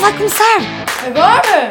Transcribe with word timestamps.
vai 0.00 0.12
começar! 0.16 0.58
Agora? 1.06 1.70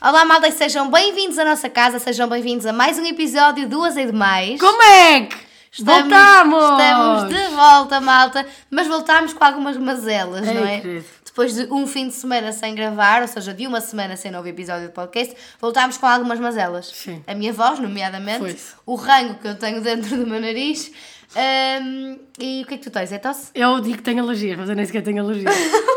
Olá, 0.00 0.24
malta, 0.24 0.48
e 0.48 0.52
sejam 0.52 0.90
bem-vindos 0.90 1.38
à 1.38 1.44
nossa 1.44 1.68
casa, 1.68 1.98
sejam 1.98 2.28
bem-vindos 2.28 2.66
a 2.66 2.72
mais 2.72 2.98
um 2.98 3.04
episódio 3.06 3.68
do 3.68 3.82
Azei 3.82 4.06
Demais. 4.06 4.60
Como 4.60 4.82
é 4.82 5.22
que? 5.22 5.36
Voltamos! 5.82 6.62
Estamos 6.64 7.28
de 7.28 7.48
volta, 7.54 8.00
malta, 8.00 8.46
mas 8.70 8.86
voltámos 8.86 9.32
com 9.32 9.44
algumas 9.44 9.76
mazelas, 9.76 10.46
Ei, 10.46 10.54
não 10.54 10.66
é? 10.66 10.80
querido. 10.80 11.04
Depois 11.24 11.54
de 11.54 11.72
um 11.72 11.86
fim 11.86 12.08
de 12.08 12.14
semana 12.14 12.52
sem 12.52 12.74
gravar, 12.74 13.22
ou 13.22 13.28
seja, 13.28 13.54
de 13.54 13.66
uma 13.66 13.80
semana 13.80 14.16
sem 14.16 14.30
novo 14.30 14.48
episódio 14.48 14.88
de 14.88 14.92
podcast, 14.92 15.34
voltámos 15.60 15.96
com 15.96 16.06
algumas 16.06 16.40
mazelas. 16.40 16.86
Sim. 16.86 17.22
A 17.26 17.34
minha 17.34 17.52
voz, 17.52 17.78
nomeadamente, 17.78 18.40
Foi-se. 18.40 18.72
o 18.84 18.94
rango 18.96 19.34
que 19.34 19.46
eu 19.46 19.54
tenho 19.54 19.80
dentro 19.80 20.16
do 20.16 20.26
meu 20.26 20.40
nariz. 20.40 20.90
Hum, 21.36 22.18
e 22.38 22.62
o 22.62 22.66
que 22.66 22.74
é 22.74 22.78
que 22.78 22.84
tu 22.84 22.90
tens? 22.90 23.12
É 23.12 23.18
tosse? 23.18 23.50
Eu 23.54 23.80
digo 23.80 23.96
que 23.98 24.02
tenho 24.02 24.22
alergias, 24.22 24.58
mas 24.58 24.68
eu 24.68 24.76
nem 24.76 24.84
sequer 24.84 25.02
tenho 25.02 25.22
alergias. 25.22 25.54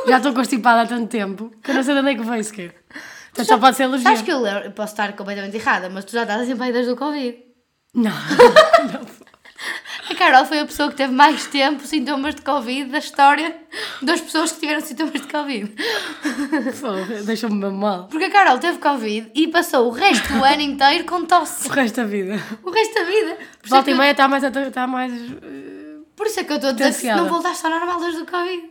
Já 0.07 0.17
estou 0.17 0.34
constipada 0.34 0.81
há 0.81 0.88
tanto 0.88 1.07
tempo 1.07 1.52
que 1.62 1.71
eu 1.71 1.76
não 1.76 1.84
sei 1.84 1.94
de 1.94 1.99
onde 2.02 2.09
é 2.12 2.16
que 2.16 2.23
veio 2.23 2.44
sequer. 2.44 2.76
Portanto, 3.34 3.48
só 3.48 3.57
pode 3.57 3.77
ser 3.77 3.84
alergia. 3.84 4.04
Sabes 4.04 4.21
que 4.21 4.31
eu 4.31 4.71
posso 4.71 4.94
estar 4.94 5.13
completamente 5.16 5.55
errada, 5.55 5.90
mas 5.90 6.05
tu 6.05 6.12
já 6.12 6.23
estás 6.23 6.45
sempre 6.48 6.66
aí 6.66 6.73
desde 6.73 6.91
o 6.91 6.98
Covid. 6.98 7.38
Não. 7.94 8.12
A 9.01 9.01
Carol 10.21 10.45
foi 10.45 10.59
a 10.59 10.66
pessoa 10.67 10.88
que 10.89 10.95
teve 10.95 11.11
mais 11.11 11.48
tempo 11.48 11.84
sintomas 11.84 12.35
de 12.35 12.43
Covid 12.43 12.91
da 12.91 12.99
história 12.99 13.57
das 14.03 14.21
pessoas 14.21 14.52
que 14.52 14.59
tiveram 14.59 14.81
sintomas 14.81 15.13
de 15.13 15.27
Covid. 15.27 15.73
Deixa-me 17.25 17.55
mesmo 17.55 17.77
mal. 17.77 18.07
Porque 18.07 18.26
a 18.26 18.31
Carol 18.31 18.59
teve 18.59 18.77
Covid 18.77 19.31
e 19.34 19.48
passou 19.48 19.88
o 19.88 19.89
resto 19.89 20.31
do 20.31 20.43
ano 20.45 20.62
inteiro 20.62 21.05
com 21.05 21.26
tosse. 21.26 21.67
O 21.67 21.71
resto 21.71 21.95
da 21.95 22.03
vida. 22.03 22.39
O 22.63 22.70
resto 22.70 22.93
da 22.93 23.03
vida. 23.03 23.38
Por 23.62 23.65
é 23.65 23.70
Volta 23.70 23.89
e 23.89 23.95
meia 23.95 24.12
está 24.12 24.27
mais... 24.27 24.43
Está 24.43 24.85
mais 24.85 25.12
eh, 25.12 25.98
por 26.15 26.27
isso 26.27 26.40
é 26.40 26.43
que 26.43 26.51
eu 26.51 26.57
estou 26.57 26.70
a 26.70 26.73
dizer 26.73 26.93
que 26.93 27.15
não 27.15 27.27
voltaste 27.27 27.65
ao 27.65 27.71
normal 27.71 27.99
desde 27.99 28.21
o 28.21 28.26
Covid. 28.27 28.70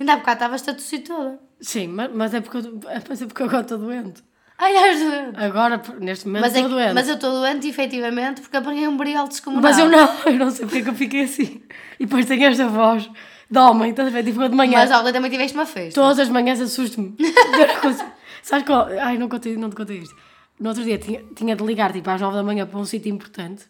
Ainda 0.00 0.12
há 0.14 0.16
bocado 0.16 0.36
estavas 0.36 0.68
a 0.68 0.72
tossir 0.72 1.04
toda. 1.04 1.38
Sim, 1.60 1.88
mas, 1.88 2.10
mas, 2.14 2.32
é 2.32 2.40
porque 2.40 2.66
eu, 2.66 2.80
mas 3.10 3.20
é 3.20 3.26
porque 3.26 3.42
eu 3.42 3.46
agora 3.46 3.62
estou 3.62 3.76
doente. 3.76 4.22
Ai, 4.58 4.74
és 4.76 5.00
doente. 5.00 5.38
Agora, 5.38 5.80
neste 6.00 6.26
momento, 6.26 6.42
Mas, 6.42 6.54
é 6.54 6.58
estou 6.58 6.68
que- 6.76 6.82
doente. 6.82 6.94
mas 6.94 7.08
eu 7.08 7.14
estou 7.14 7.30
doente, 7.30 7.68
efetivamente, 7.68 8.40
porque 8.40 8.56
apanhei 8.56 8.88
um 8.88 8.96
briol 8.96 9.28
descomunal. 9.28 9.62
Mas 9.62 9.78
eu 9.78 9.88
não, 9.88 10.08
eu 10.26 10.32
não 10.38 10.50
sei 10.50 10.66
porque 10.66 10.78
é 10.78 10.82
que 10.82 10.88
eu 10.90 10.94
fiquei 10.94 11.22
assim. 11.22 11.62
E 12.00 12.04
depois 12.06 12.26
tenho 12.26 12.44
esta 12.44 12.66
voz 12.66 13.08
de 13.50 13.58
homem, 13.58 13.90
estás 13.90 14.08
a 14.08 14.10
ver? 14.10 14.24
Tipo, 14.24 14.48
de 14.48 14.54
manhã. 14.54 14.78
Mas 14.78 14.90
olha, 14.90 15.12
também 15.12 15.30
tiveste 15.30 15.56
uma 15.56 15.64
festa. 15.64 16.00
Todas 16.00 16.18
as 16.18 16.28
manhãs 16.28 16.60
assusto-me. 16.60 17.14
Sabes 18.42 18.66
qual? 18.66 18.88
Ai, 19.00 19.16
não, 19.18 19.28
contei, 19.28 19.56
não 19.56 19.70
te 19.70 19.76
contei 19.76 19.98
isto. 19.98 20.16
No 20.58 20.70
outro 20.70 20.82
dia 20.82 20.98
tinha, 20.98 21.22
tinha 21.36 21.54
de 21.54 21.62
ligar 21.64 21.92
tipo 21.92 22.10
às 22.10 22.20
9 22.20 22.36
da 22.36 22.42
manhã 22.42 22.66
para 22.66 22.78
um 22.78 22.84
sítio 22.84 23.12
importante 23.14 23.64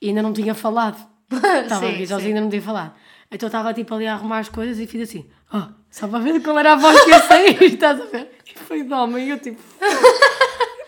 e 0.00 0.08
ainda 0.08 0.22
não 0.22 0.32
tinha 0.32 0.54
falado. 0.54 0.96
Estava 1.62 1.88
aqui 1.88 2.06
sozinha, 2.06 2.40
não 2.40 2.48
tinha 2.48 2.62
falado. 2.62 2.92
Então 3.32 3.46
estava 3.46 3.72
tipo 3.72 3.94
ali 3.94 4.06
a 4.06 4.14
arrumar 4.14 4.38
as 4.40 4.48
coisas 4.48 4.78
e 4.78 4.86
fiz 4.86 5.08
assim, 5.08 5.26
oh, 5.52 5.62
só 5.90 6.06
para 6.06 6.18
ver 6.18 6.40
qual 6.42 6.58
era 6.58 6.72
a 6.74 6.76
voz 6.76 7.00
que 7.02 7.10
ia 7.10 7.20
sair, 7.22 7.62
estás 7.64 8.00
a 8.00 8.04
ver? 8.04 8.30
E 8.54 8.58
foi 8.58 8.82
de 8.82 8.92
homem, 8.92 9.26
e 9.26 9.30
eu 9.30 9.38
tipo. 9.38 9.60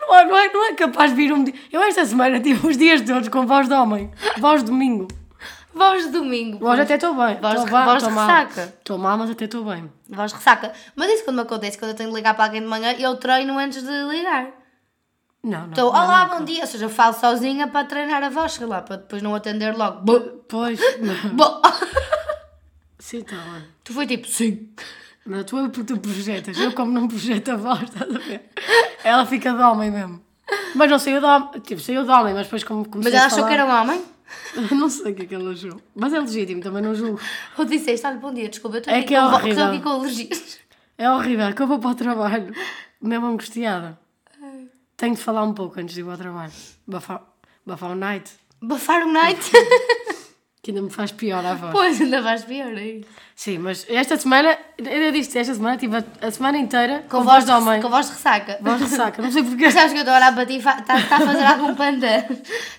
Não 0.07 0.19
é, 0.19 0.25
não, 0.27 0.37
é, 0.37 0.53
não 0.53 0.65
é 0.67 0.75
capaz 0.75 1.11
de 1.11 1.17
vir 1.17 1.33
um 1.33 1.43
dia. 1.43 1.55
Eu 1.73 1.83
esta 1.83 2.05
semana 2.05 2.39
tive 2.39 2.67
os 2.67 2.77
dias 2.77 3.01
todos 3.01 3.29
com 3.29 3.47
voz 3.47 3.67
de 3.67 3.75
homem. 3.75 4.11
Voz 4.39 4.63
de 4.63 4.71
domingo. 4.71 5.09
Voz 5.75 6.05
de 6.05 6.11
domingo. 6.13 6.65
Hoje 6.65 6.83
até 6.83 6.95
estou 6.95 7.15
bem. 7.15 7.37
Voz 7.41 7.55
Estou 7.55 7.65
de- 7.67 7.73
bem, 7.73 7.85
voz 7.85 8.03
de 8.03 8.09
estou 8.09 8.11
mal. 8.13 8.29
ressaca. 8.29 8.75
Estou 8.79 8.99
mal, 8.99 9.19
mas 9.19 9.31
até 9.31 9.45
estou 9.47 9.65
bem. 9.65 9.91
Voz 10.09 10.31
de 10.31 10.37
ressaca. 10.39 10.73
Mas 10.95 11.11
isso 11.11 11.25
quando 11.25 11.37
me 11.37 11.43
acontece, 11.43 11.77
quando 11.79 11.91
eu 11.93 11.97
tenho 11.97 12.11
de 12.11 12.15
ligar 12.15 12.35
para 12.35 12.45
alguém 12.45 12.61
de 12.61 12.69
manhã, 12.69 12.93
eu 12.97 13.17
treino 13.17 13.59
antes 13.59 13.83
de 13.83 14.03
ligar. 14.05 14.51
Não, 15.43 15.63
não. 15.63 15.67
Então, 15.73 15.93
não, 15.93 15.99
olá, 16.01 16.25
nunca. 16.27 16.37
bom 16.39 16.45
dia. 16.45 16.61
Ou 16.61 16.67
seja, 16.69 16.85
eu 16.85 16.91
falo 16.91 17.15
sozinha 17.15 17.67
para 17.67 17.85
treinar 17.87 18.23
a 18.23 18.29
voz, 18.29 18.53
sei 18.53 18.67
lá, 18.67 18.83
para 18.83 18.97
depois 18.99 19.21
não 19.21 19.35
atender 19.35 19.75
logo. 19.77 20.05
Pois. 20.49 20.79
Sim, 23.05 23.19
está 23.19 23.37
bem. 23.37 23.63
Tu 23.85 23.93
foi 23.93 24.07
tipo, 24.07 24.27
sim. 24.27 24.67
Não, 25.27 25.45
tu 25.45 25.59
é 25.59 25.69
porque 25.69 25.85
tu 25.93 26.01
projetas. 26.01 26.59
Eu, 26.59 26.73
como 26.73 26.91
não 26.91 27.07
projeto 27.07 27.51
a 27.51 27.57
voz, 27.57 27.83
estás 27.83 28.17
a 28.17 28.19
ver? 28.19 28.49
Ela 29.05 29.27
fica 29.27 29.53
de 29.53 29.61
homem 29.61 29.91
mesmo. 29.91 30.23
Mas 30.75 30.91
não 30.91 30.99
saiu 30.99 31.21
de 31.21 31.27
homem. 31.27 31.61
Tipo, 31.61 31.83
saiu 31.83 32.03
de 32.03 32.09
homem, 32.11 32.33
mas 32.33 32.47
depois 32.47 32.65
como 32.65 32.89
comecei 32.89 33.13
Mas 33.13 33.15
ela 33.21 33.25
a 33.25 33.27
achou 33.27 33.39
falar... 33.41 33.49
que 33.49 33.55
era 33.55 33.67
um 33.67 33.83
homem? 33.83 34.05
Não 34.73 34.89
sei 34.89 35.13
o 35.13 35.15
que 35.15 35.23
é 35.23 35.27
que 35.27 35.35
ela 35.35 35.53
achou. 35.53 35.79
Mas 35.95 36.15
é 36.15 36.19
legítimo, 36.19 36.63
também 36.63 36.83
não 36.83 36.95
julgo. 36.95 37.21
Ou 37.59 37.65
disseste, 37.67 38.07
olha, 38.07 38.17
bom 38.17 38.33
dia, 38.33 38.49
desculpa, 38.49 38.79
eu 38.79 38.81
estou 38.81 38.95
É 38.95 38.99
aqui, 39.01 39.09
que 39.09 39.15
é 39.15 39.21
com 39.21 39.27
horrível. 39.27 39.51
estou 39.51 39.65
aqui 39.67 39.81
com 39.83 39.89
alergias. 39.91 40.59
É 40.97 41.11
horrível, 41.11 41.55
que 41.55 41.61
eu 41.63 41.67
vou 41.67 41.79
para 41.79 41.91
o 41.91 41.95
trabalho, 41.95 42.55
mesmo 43.03 43.27
angustiada. 43.27 43.99
Tenho 44.97 45.15
de 45.15 45.21
falar 45.21 45.43
um 45.45 45.53
pouco 45.53 45.79
antes 45.79 45.95
de 45.95 46.01
ir 46.01 46.09
ao 46.09 46.17
trabalho. 46.17 46.53
Bafar, 46.87 47.23
bafar 47.67 47.91
o 47.93 47.95
night, 47.95 48.33
Bafar 48.63 49.07
o 49.07 49.13
night. 49.13 49.41
que 50.65 50.71
ainda 50.71 50.81
me 50.81 50.89
faz 50.89 51.13
pior 51.13 51.45
a 51.45 51.53
voz. 51.53 51.73
pois, 51.73 52.01
ainda 52.01 52.23
vais 52.23 52.43
pior 52.43 52.69
aí. 52.69 53.05
Sim, 53.37 53.59
mas 53.59 53.85
esta 53.87 54.17
semana, 54.17 54.57
eu 54.79 55.13
disse 55.13 55.39
esta 55.39 55.53
semana, 55.53 55.77
tive 55.77 55.99
a, 55.99 56.05
a 56.23 56.31
semana 56.31 56.57
inteira 56.57 57.05
com, 57.07 57.19
Com, 57.19 57.25
voz 57.25 57.45
de 57.45 57.51
homem. 57.51 57.83
Com 57.83 57.91
voz 57.91 58.07
de 58.07 58.13
ressaca. 58.13 58.59
Voz 58.63 58.81
de 58.81 58.89
saca, 58.89 59.21
não 59.21 59.31
sei 59.31 59.43
porquê. 59.45 59.65
Mas 59.65 59.75
sabes 59.75 59.93
que 59.93 59.99
eu 59.99 60.03
estou 60.03 60.15
a 60.15 60.17
olhar 60.17 60.35
para 60.35 60.47
ti 60.47 60.55
e 60.55 60.57
está 60.57 60.81
tá 60.81 60.95
a 60.95 61.21
fazer 61.21 61.45
algum 61.45 61.75
panda. 61.75 62.27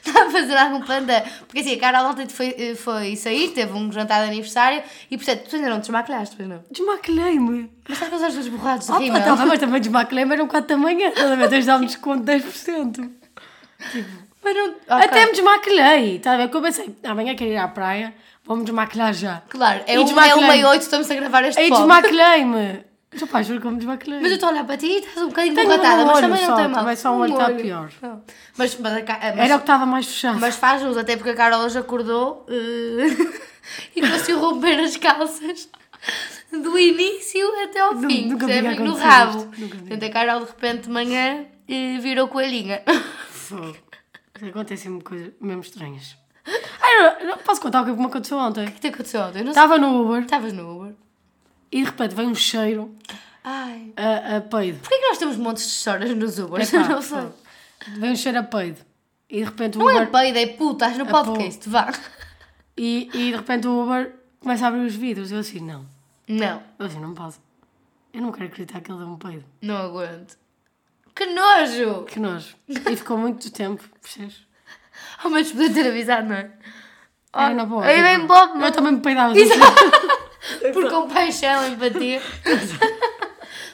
Está 0.04 0.24
a 0.26 0.32
fazer 0.32 0.58
algum 0.58 0.82
panda. 0.82 1.24
Porque 1.46 1.60
assim, 1.60 1.76
a 1.76 1.80
Carol 1.80 2.10
ontem 2.10 2.28
foi, 2.28 2.74
foi 2.76 3.16
sair, 3.16 3.50
teve 3.50 3.72
um 3.74 3.92
jantar 3.92 4.24
de 4.24 4.30
aniversário 4.30 4.82
e 5.12 5.16
portanto 5.16 5.48
tu 5.48 5.56
ainda 5.58 5.70
não 5.70 5.78
te 5.78 5.82
desmaquilhaste, 5.82 6.36
pois 6.36 6.50
não? 6.50 6.64
Desmaquilhei-me. 6.72 7.70
Mas 7.88 8.00
sabe 8.00 8.10
que 8.10 8.18
os 8.18 8.24
olhos 8.24 8.48
borrados 8.48 8.88
de 8.88 8.94
rímel? 8.94 9.22
tá, 9.22 9.46
mas 9.46 9.60
também 9.60 9.80
desmaquilei-me, 9.80 10.34
eram 10.34 10.48
4 10.48 10.68
da 10.68 10.78
manhã. 10.78 11.12
A 11.16 11.36
ver? 11.36 11.50
Tens 11.50 11.66
de 11.66 11.68
dar-me 11.68 11.86
desconto 11.86 12.24
de 12.24 12.32
10%. 12.32 13.12
Mas 14.46 14.56
não... 14.56 14.76
Até 14.88 15.06
Ok. 15.08 15.26
me 15.26 15.32
desmaquilhei. 15.32 16.16
Estás 16.18 16.36
a 16.36 16.38
ver? 16.38 16.44
Porque 16.44 16.58
eu 16.58 16.62
pensei, 16.62 16.96
amanhã 17.04 17.36
quero 17.36 17.50
ir 17.50 17.58
à 17.58 17.68
praia, 17.68 18.14
vou-me 18.46 18.64
desmaquilhar 18.64 19.12
já. 19.12 19.42
Claro, 19.50 19.82
é 19.88 19.96
E 19.96 19.98
um, 19.98 20.20
é 20.22 20.36
uma 20.36 20.56
e 20.56 20.64
oito, 20.64 20.84
estamos 20.84 21.10
a 21.10 21.16
gravar 21.16 21.44
este 21.46 21.60
Aí 21.60 21.68
pod. 21.70 21.82
desmaquilhei-me. 21.82 22.84
Mas 23.12 23.30
pá, 23.30 23.42
juro 23.42 23.60
que 23.62 23.66
eu 23.68 23.72
me 23.72 23.78
desmaquilei. 23.78 24.20
Mas 24.20 24.30
eu 24.30 24.36
estou 24.36 24.50
a 24.50 24.52
olhar 24.52 24.66
para 24.66 24.78
ti 24.78 24.86
e 24.88 24.98
estás 24.98 25.18
um 25.18 25.28
bocadinho 25.30 25.56
borratada, 25.56 26.04
um 26.04 26.06
mas 26.06 26.20
também 26.20 26.42
não 26.42 26.48
só, 26.48 26.56
tem 26.56 26.68
mal. 26.68 26.80
também 26.82 26.96
só 26.96 27.12
um 27.12 27.20
olho 27.22 27.32
está 27.32 27.52
pior. 27.52 27.90
Não. 28.02 28.22
Mas, 28.58 28.78
mas, 28.78 29.04
mas, 29.04 29.38
Era 29.40 29.56
o 29.56 29.58
que 29.60 29.64
estava 29.64 29.86
mais 29.86 30.06
fechado. 30.06 30.40
mas 30.40 30.56
faz 30.58 30.82
jus, 30.82 30.98
até 30.98 31.16
porque 31.16 31.32
a 31.32 31.36
Carol 31.36 31.62
hoje 31.62 31.78
acordou 31.80 32.46
eh, 32.50 33.40
e 33.96 34.02
conseguiu 34.02 34.40
romper 34.40 34.80
as 34.80 34.96
calças 34.98 35.70
do 36.52 36.78
início 36.78 37.48
até 37.64 37.80
ao 37.80 37.98
fim, 37.98 38.28
nunca 38.28 38.46
no 38.48 38.96
rabo. 38.96 39.46
Portanto, 39.46 40.04
a 40.04 40.10
Carol 40.10 40.40
de 40.42 40.46
repente 40.48 40.82
de 40.84 40.90
manhã 40.90 41.46
eh, 41.68 41.98
virou 42.00 42.28
coelhinha. 42.28 42.84
Fogo. 43.32 43.78
Acontecem-me 44.42 45.02
coisas 45.02 45.32
mesmo 45.40 45.62
estranhas. 45.62 46.18
Ah, 46.88 47.18
eu 47.20 47.28
não, 47.28 47.38
posso 47.40 47.60
contar 47.60 47.82
o 47.82 47.86
que 47.86 47.92
me 47.92 48.06
aconteceu 48.06 48.38
ontem? 48.38 48.68
O 48.68 48.72
que 48.72 48.80
te 48.80 48.88
aconteceu 48.88 49.20
ontem? 49.22 49.40
Eu 49.40 49.46
não. 49.46 49.52
Estava 49.52 49.78
no 49.80 50.02
Uber 50.06 50.22
Estavas 50.22 50.54
no 50.54 50.78
Uber? 50.82 50.94
e 51.72 51.80
de 51.80 51.84
repente 51.84 52.14
veio 52.16 52.30
um 52.30 52.36
cheiro 52.36 52.96
Ai. 53.44 53.92
a, 53.98 54.38
a 54.38 54.42
peido. 54.42 54.80
Porquê 54.80 54.96
que 55.00 55.08
nós 55.10 55.18
temos 55.18 55.36
montes 55.36 55.64
de 55.66 55.72
histórias 55.72 56.16
nos 56.16 56.38
Ubers? 56.38 56.72
Epá, 56.72 56.84
Eu 56.86 56.90
não 56.90 57.02
sei. 57.02 57.28
Veio 57.98 58.14
um 58.14 58.16
cheiro 58.16 58.38
a 58.40 58.44
peido. 58.44 58.80
E 59.30 59.40
de 59.40 59.44
repente 59.44 59.78
o 59.78 59.80
Não 59.80 59.90
é 59.90 59.96
Uber. 60.04 60.12
peido, 60.12 60.38
é 60.38 60.46
puta, 60.48 60.86
estás 60.88 60.98
no 60.98 61.06
podcast, 61.08 61.68
vá. 61.68 61.92
E, 62.78 63.10
e 63.14 63.32
de 63.32 63.36
repente 63.36 63.68
o 63.68 63.84
Uber 63.84 64.14
começa 64.40 64.66
a 64.66 64.68
abrir 64.68 64.86
os 64.86 64.96
vidros. 64.96 65.32
Eu 65.32 65.40
assim, 65.40 65.60
não. 65.60 65.86
Não, 66.28 66.62
Eu 66.80 66.86
assim, 66.86 67.00
não 67.00 67.14
posso. 67.16 67.42
Eu 68.14 68.22
não 68.22 68.32
quero 68.32 68.46
acreditar 68.46 68.80
que 68.80 68.92
ele 68.92 69.00
deu 69.00 69.08
um 69.08 69.18
peido. 69.18 69.44
não 69.62 69.76
aguento. 69.76 70.38
Que 71.16 71.26
nojo! 71.28 72.04
Que 72.04 72.20
nojo. 72.20 72.56
E 72.68 72.96
ficou 72.98 73.18
muito 73.18 73.50
tempo, 73.52 73.84
percebes? 74.02 74.46
Ao 75.24 75.32
menos 75.32 75.52
podia 75.52 75.74
ter 75.74 75.88
avisado, 75.88 76.28
não 76.28 76.36
é? 76.36 76.52
Era 77.34 77.54
na 77.54 77.66
boa. 77.66 77.86
Aí 77.86 77.96
tipo, 77.96 78.08
vem 78.08 78.28
Bob, 78.28 78.62
Eu 78.62 78.72
também 78.72 78.92
me 78.94 79.00
peidava. 79.00 79.34
Assim. 79.34 80.74
Por 80.74 80.90
compaixão, 80.90 81.68
empatia. 81.68 82.22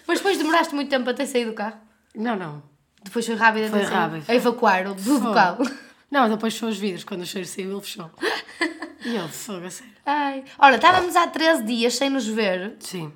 Mas 0.08 0.20
depois 0.20 0.38
demoraste 0.38 0.74
muito 0.74 0.90
tempo 0.90 1.10
a 1.10 1.14
ter 1.14 1.26
saído 1.26 1.52
do 1.52 1.56
carro. 1.56 1.78
Não, 2.16 2.36
não. 2.36 2.64
Depois 3.04 3.26
foi 3.26 3.36
rápido 3.36 3.66
a 3.66 3.70
Foi 3.70 3.84
rápido. 3.84 4.26
A 4.28 4.36
evacuar 4.36 4.88
o 4.88 4.94
do 4.94 5.20
local. 5.20 5.58
Não, 6.10 6.30
depois 6.30 6.54
fechou 6.54 6.70
os 6.70 6.78
vidros. 6.78 7.04
Quando 7.04 7.22
o 7.22 7.26
cheiro 7.26 7.48
saiu, 7.48 7.72
ele 7.72 7.82
fechou. 7.82 8.10
E 9.04 9.16
ele, 9.16 9.28
fogo, 9.30 9.66
a 9.66 9.70
sério. 9.72 9.94
Ai. 10.06 10.44
Ora, 10.60 10.76
estávamos 10.76 11.16
há 11.16 11.26
13 11.26 11.64
dias 11.64 11.96
sem 11.96 12.08
nos 12.08 12.28
ver. 12.28 12.76
Sim. 12.80 13.12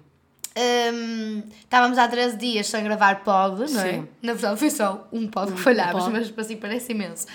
Hum, 0.58 1.44
estávamos 1.60 1.98
há 1.98 2.08
13 2.08 2.38
dias 2.38 2.68
sem 2.68 2.84
gravar 2.84 3.24
pod, 3.24 3.72
não 3.74 3.82
é? 3.82 3.94
Sim. 3.94 4.08
Na 4.22 4.34
verdade 4.34 4.58
foi 4.58 4.70
só 4.70 5.08
um 5.12 5.28
pod 5.28 5.52
que 5.52 5.60
falhámos, 5.60 6.08
mas 6.08 6.34
assim 6.38 6.56
parece 6.56 6.94
imenso. 6.94 7.28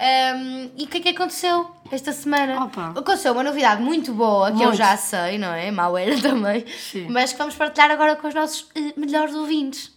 Hum, 0.00 0.70
e 0.76 0.84
o 0.84 0.86
que 0.88 0.98
é 0.98 1.00
que 1.00 1.08
aconteceu 1.10 1.70
esta 1.90 2.12
semana? 2.12 2.64
Opa. 2.64 2.90
Aconteceu 2.90 3.32
uma 3.32 3.42
novidade 3.44 3.82
muito 3.82 4.12
boa 4.14 4.48
que 4.50 4.56
eu 4.58 4.68
Muito. 4.68 4.76
já 4.76 4.96
sei, 4.96 5.38
não 5.38 5.52
é? 5.52 5.70
Mal 5.70 5.96
era 5.96 6.18
também, 6.20 6.64
Sim. 6.66 7.08
mas 7.10 7.32
que 7.32 7.38
vamos 7.38 7.54
partilhar 7.54 7.90
agora 7.90 8.16
com 8.16 8.26
os 8.26 8.34
nossos 8.34 8.68
eh, 8.74 8.92
melhores 8.96 9.34
ouvintes. 9.34 9.92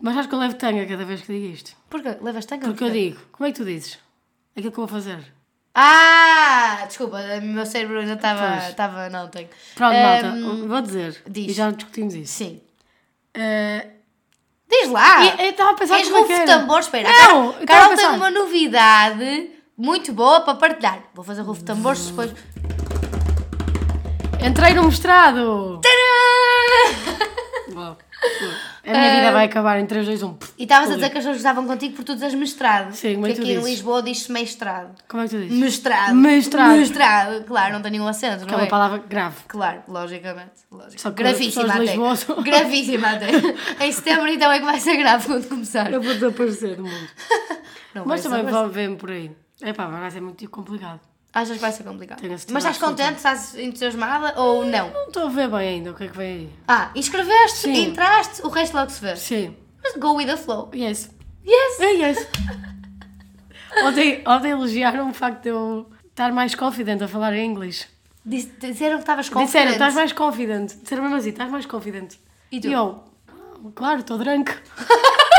Mas 0.00 0.16
acho 0.16 0.28
que 0.28 0.34
eu 0.34 0.38
levo 0.38 0.54
tanga 0.54 0.84
cada 0.86 1.04
vez 1.04 1.20
que 1.20 1.32
digo 1.32 1.54
isto. 1.54 1.72
Porquê? 1.88 2.16
Levas 2.20 2.46
tanga? 2.46 2.66
Porque 2.66 2.84
eu 2.84 2.90
digo, 2.90 3.20
como 3.30 3.46
é 3.46 3.52
que 3.52 3.58
tu 3.58 3.64
dizes? 3.64 3.98
Aquilo 4.56 4.72
que 4.72 4.78
eu 4.78 4.86
vou 4.86 4.88
fazer. 5.00 5.18
Ah! 5.74 6.84
Desculpa, 6.86 7.18
o 7.18 7.42
meu 7.42 7.66
cérebro 7.66 7.98
ainda 8.00 8.12
estava. 8.14 8.46
Pois. 8.58 8.68
estava 8.68 9.08
Não, 9.10 9.28
tenho. 9.28 9.48
Pronto, 9.74 9.94
Hum, 9.96 10.02
malta, 10.02 10.66
vou 10.68 10.82
dizer. 10.82 11.22
diz. 11.26 11.50
E 11.50 11.52
já 11.52 11.70
discutimos 11.70 12.14
isso. 12.14 12.32
Sim. 12.32 12.60
Eh, 13.34 13.86
Diz 14.70 14.88
lá! 14.90 15.24
eu 15.42 15.50
estava 15.50 15.70
a 15.70 15.74
pensar 15.74 16.00
é 16.00 16.04
Rufo 16.04 16.26
de 16.26 16.32
era. 16.32 16.46
tambor, 16.46 16.80
espera. 16.80 17.08
Não, 17.08 17.52
Carol, 17.52 17.66
Carol 17.66 17.96
tem 17.96 18.06
uma 18.10 18.30
novidade 18.30 19.50
muito 19.76 20.12
boa 20.12 20.40
para 20.42 20.54
partilhar. 20.54 21.00
Vou 21.14 21.24
fazer 21.24 21.42
Rufo 21.42 21.60
de 21.60 21.66
tambores 21.66 22.06
depois. 22.08 22.32
Entrei 24.46 24.74
no 24.74 24.84
mestrado! 24.84 25.80
Tcharam! 25.82 26.23
A 27.76 28.90
minha 28.90 29.14
vida 29.16 29.32
vai 29.32 29.46
acabar 29.46 29.78
em 29.80 29.86
3, 29.86 30.06
2, 30.06 30.22
1. 30.22 30.36
E 30.58 30.62
estavas 30.64 30.90
a 30.90 30.94
dizer 30.94 31.10
que 31.10 31.18
as 31.18 31.24
pessoas 31.24 31.36
gostavam 31.36 31.66
contigo 31.66 31.96
por 31.96 32.04
tu 32.04 32.14
dizes 32.14 32.34
mestrado. 32.34 32.92
Sim, 32.92 33.14
como 33.14 33.26
é 33.26 33.30
que 33.30 33.34
que 33.36 33.40
tu 33.40 33.44
aqui 33.44 33.58
em? 33.58 33.64
Lisboa 33.64 34.02
diz-se 34.02 34.30
mestrado. 34.32 34.94
Como 35.08 35.22
é 35.22 35.26
que 35.28 35.34
tu 35.36 35.40
dizes? 35.42 35.58
Mestrado. 35.58 36.14
Mestrado. 36.14 36.76
Mestrado. 36.76 37.44
Claro, 37.44 37.72
não 37.74 37.82
tem 37.82 37.90
nenhum 37.92 38.06
acento, 38.06 38.44
Que 38.44 38.52
não 38.52 38.58
é 38.58 38.62
é? 38.62 38.64
uma 38.64 38.70
palavra 38.70 38.98
grave. 39.08 39.36
Claro, 39.48 39.82
logicamente. 39.88 40.50
logicamente. 40.70 41.02
Só 41.02 41.10
que 41.10 41.22
Gravíssima 41.22 41.72
até. 41.74 41.78
Lisboa 41.80 42.16
são- 42.16 42.42
Gravíssima 42.42 43.10
até. 43.10 43.26
em 43.86 43.92
setembro 43.92 44.28
então 44.28 44.50
é 44.52 44.58
que 44.58 44.64
vai 44.64 44.80
ser 44.80 44.96
grave 44.96 45.26
quando 45.26 45.48
começar. 45.48 45.92
Eu 45.92 46.00
vou 46.02 46.12
desaparecer 46.14 46.76
do 46.76 46.82
mundo. 46.84 47.08
Não 47.94 48.04
Mas 48.06 48.22
também 48.22 48.44
vão 48.44 48.68
ver 48.68 48.94
por 48.96 49.10
aí. 49.10 49.30
É 49.62 49.72
pá, 49.72 49.86
vai 49.86 50.10
ser 50.10 50.20
muito 50.20 50.48
complicado. 50.50 51.00
Achas 51.34 51.56
que 51.56 51.60
vai 51.62 51.72
ser 51.72 51.82
complicado? 51.82 52.22
Mas 52.28 52.64
estás 52.64 52.78
contente? 52.78 53.16
Estás 53.16 53.54
entusiasmada 53.56 54.40
ou 54.40 54.64
não? 54.64 54.90
Não 54.92 55.06
estou 55.08 55.26
a 55.26 55.28
ver 55.30 55.48
bem 55.48 55.68
ainda 55.68 55.90
o 55.90 55.94
que 55.94 56.04
é 56.04 56.08
que 56.08 56.16
vem 56.16 56.32
aí. 56.34 56.50
Ah, 56.68 56.90
inscreveste, 56.94 57.58
Sim. 57.58 57.88
entraste, 57.88 58.42
o 58.42 58.48
resto 58.48 58.74
logo 58.76 58.90
se 58.90 59.00
vê. 59.00 59.16
Sim. 59.16 59.56
Mas 59.82 59.96
go 59.96 60.14
with 60.14 60.26
the 60.26 60.36
flow. 60.36 60.70
Yes. 60.72 61.10
Yes! 61.44 61.80
É 61.80 61.90
yes. 61.92 62.28
ontem, 63.82 64.22
ontem 64.26 64.50
elogiaram 64.50 65.10
o 65.10 65.12
facto 65.14 65.42
de 65.42 65.48
eu 65.48 65.90
estar 66.08 66.32
mais 66.32 66.54
confident 66.54 67.02
a 67.02 67.08
falar 67.08 67.34
em 67.34 67.44
inglês. 67.50 67.88
Dis- 68.24 68.48
Disseram 68.58 68.96
que 68.96 69.02
estavas 69.02 69.26
Disseram, 69.26 69.44
confiante. 69.46 69.72
estás 69.72 69.94
mais 69.94 70.12
confident. 70.12 70.72
Disseram 70.80 71.02
mesmo 71.02 71.16
assim, 71.16 71.30
estás 71.30 71.50
mais 71.50 71.66
confident. 71.66 72.14
E 72.52 72.60
tu? 72.60 72.68
eu, 72.68 73.04
"Ah, 73.28 73.32
claro, 73.74 74.00
estou 74.00 74.16
drunk. 74.18 74.54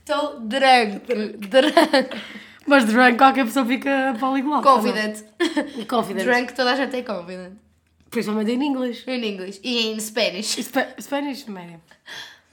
Estou 0.00 0.40
drunk. 0.40 1.06
Drunk. 1.48 2.22
Mas 2.70 2.84
drunk 2.84 3.18
qualquer 3.18 3.44
pessoa 3.44 3.66
fica 3.66 4.14
poliglota. 4.18 4.62
Confident. 4.62 5.22
não? 5.76 5.84
Confident. 5.86 6.24
Drunk 6.24 6.54
toda 6.54 6.72
a 6.72 6.76
gente 6.76 6.96
é 6.96 7.02
confident. 7.02 7.52
Principalmente 8.10 8.50
em 8.52 8.62
inglês. 8.64 9.04
In 9.06 9.24
English. 9.24 9.60
E 9.62 9.86
em 9.88 9.98
Spanish. 10.00 10.56
Spa- 10.62 10.86
Spanish, 11.00 11.44
médio. 11.46 11.80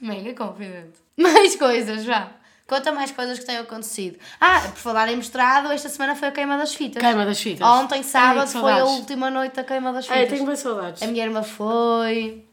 Mega 0.02 0.34
confident. 0.34 0.94
Mais 1.18 1.56
coisas, 1.56 2.04
já. 2.04 2.32
Conta 2.68 2.92
mais 2.92 3.12
coisas 3.12 3.40
que 3.40 3.46
tenham 3.46 3.62
acontecido. 3.64 4.18
Ah, 4.42 4.60
por 4.60 4.76
falar 4.78 5.10
em 5.10 5.16
mestrado, 5.16 5.72
esta 5.72 5.88
semana 5.88 6.16
foi 6.16 6.28
a 6.28 6.32
queima 6.32 6.58
das 6.58 6.76
fitas. 6.76 7.02
Queima 7.02 7.26
das 7.26 7.40
fitas. 7.42 7.66
Ontem, 7.66 8.04
sábado, 8.04 8.42
Ai, 8.42 8.62
foi 8.62 8.72
a 8.74 8.84
última 8.84 9.30
noite 9.32 9.56
da 9.56 9.64
queima 9.64 9.94
das 9.94 10.10
Ai, 10.10 10.18
fitas. 10.24 10.34
tenho 10.34 10.46
bem 10.46 10.56
saudades. 10.58 11.02
A 11.02 11.08
minha 11.08 11.24
irmã 11.24 11.44
foi. 11.44 12.44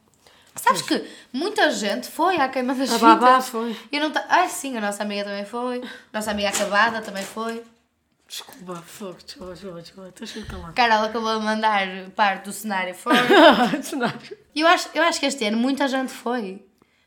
Sabes 0.65 0.83
que 0.83 1.05
muita 1.33 1.71
gente 1.71 2.09
foi 2.09 2.37
à 2.39 2.49
queima 2.49 2.75
das 2.75 2.91
A 2.91 2.95
fitas. 2.95 3.01
babá 3.19 3.41
foi. 3.43 3.77
Eu 3.93 4.01
não 4.01 4.11
ta... 4.11 4.25
Ah, 4.29 4.49
sim, 4.49 4.77
a 4.79 4.81
nossa 4.81 5.03
amiga 5.03 5.25
também 5.25 5.45
foi. 5.45 5.83
Nossa 6.13 6.31
amiga 6.31 6.49
acabada 6.49 7.03
também 7.03 7.23
foi. 7.23 7.63
Desculpa, 8.27 8.83
fogo, 8.87 9.19
desculpa, 9.25 9.53
desculpa, 9.53 9.83
desculpa. 9.83 10.09
Estou 10.09 10.27
cheio 10.27 10.45
de 10.47 10.51
calor. 10.51 10.73
Carol 10.73 11.05
acabou 11.05 11.39
de 11.39 11.45
mandar 11.45 11.87
parte 12.17 12.45
do 12.47 12.53
cenário 12.53 12.95
fora. 12.95 13.19
Cenário. 13.83 14.19
Eu 14.57 14.67
acho, 14.67 14.89
eu 14.95 15.03
acho 15.03 15.21
que 15.21 15.27
este 15.27 15.45
ano 15.45 15.59
muita 15.59 15.87
gente 15.87 16.11
foi. 16.11 16.65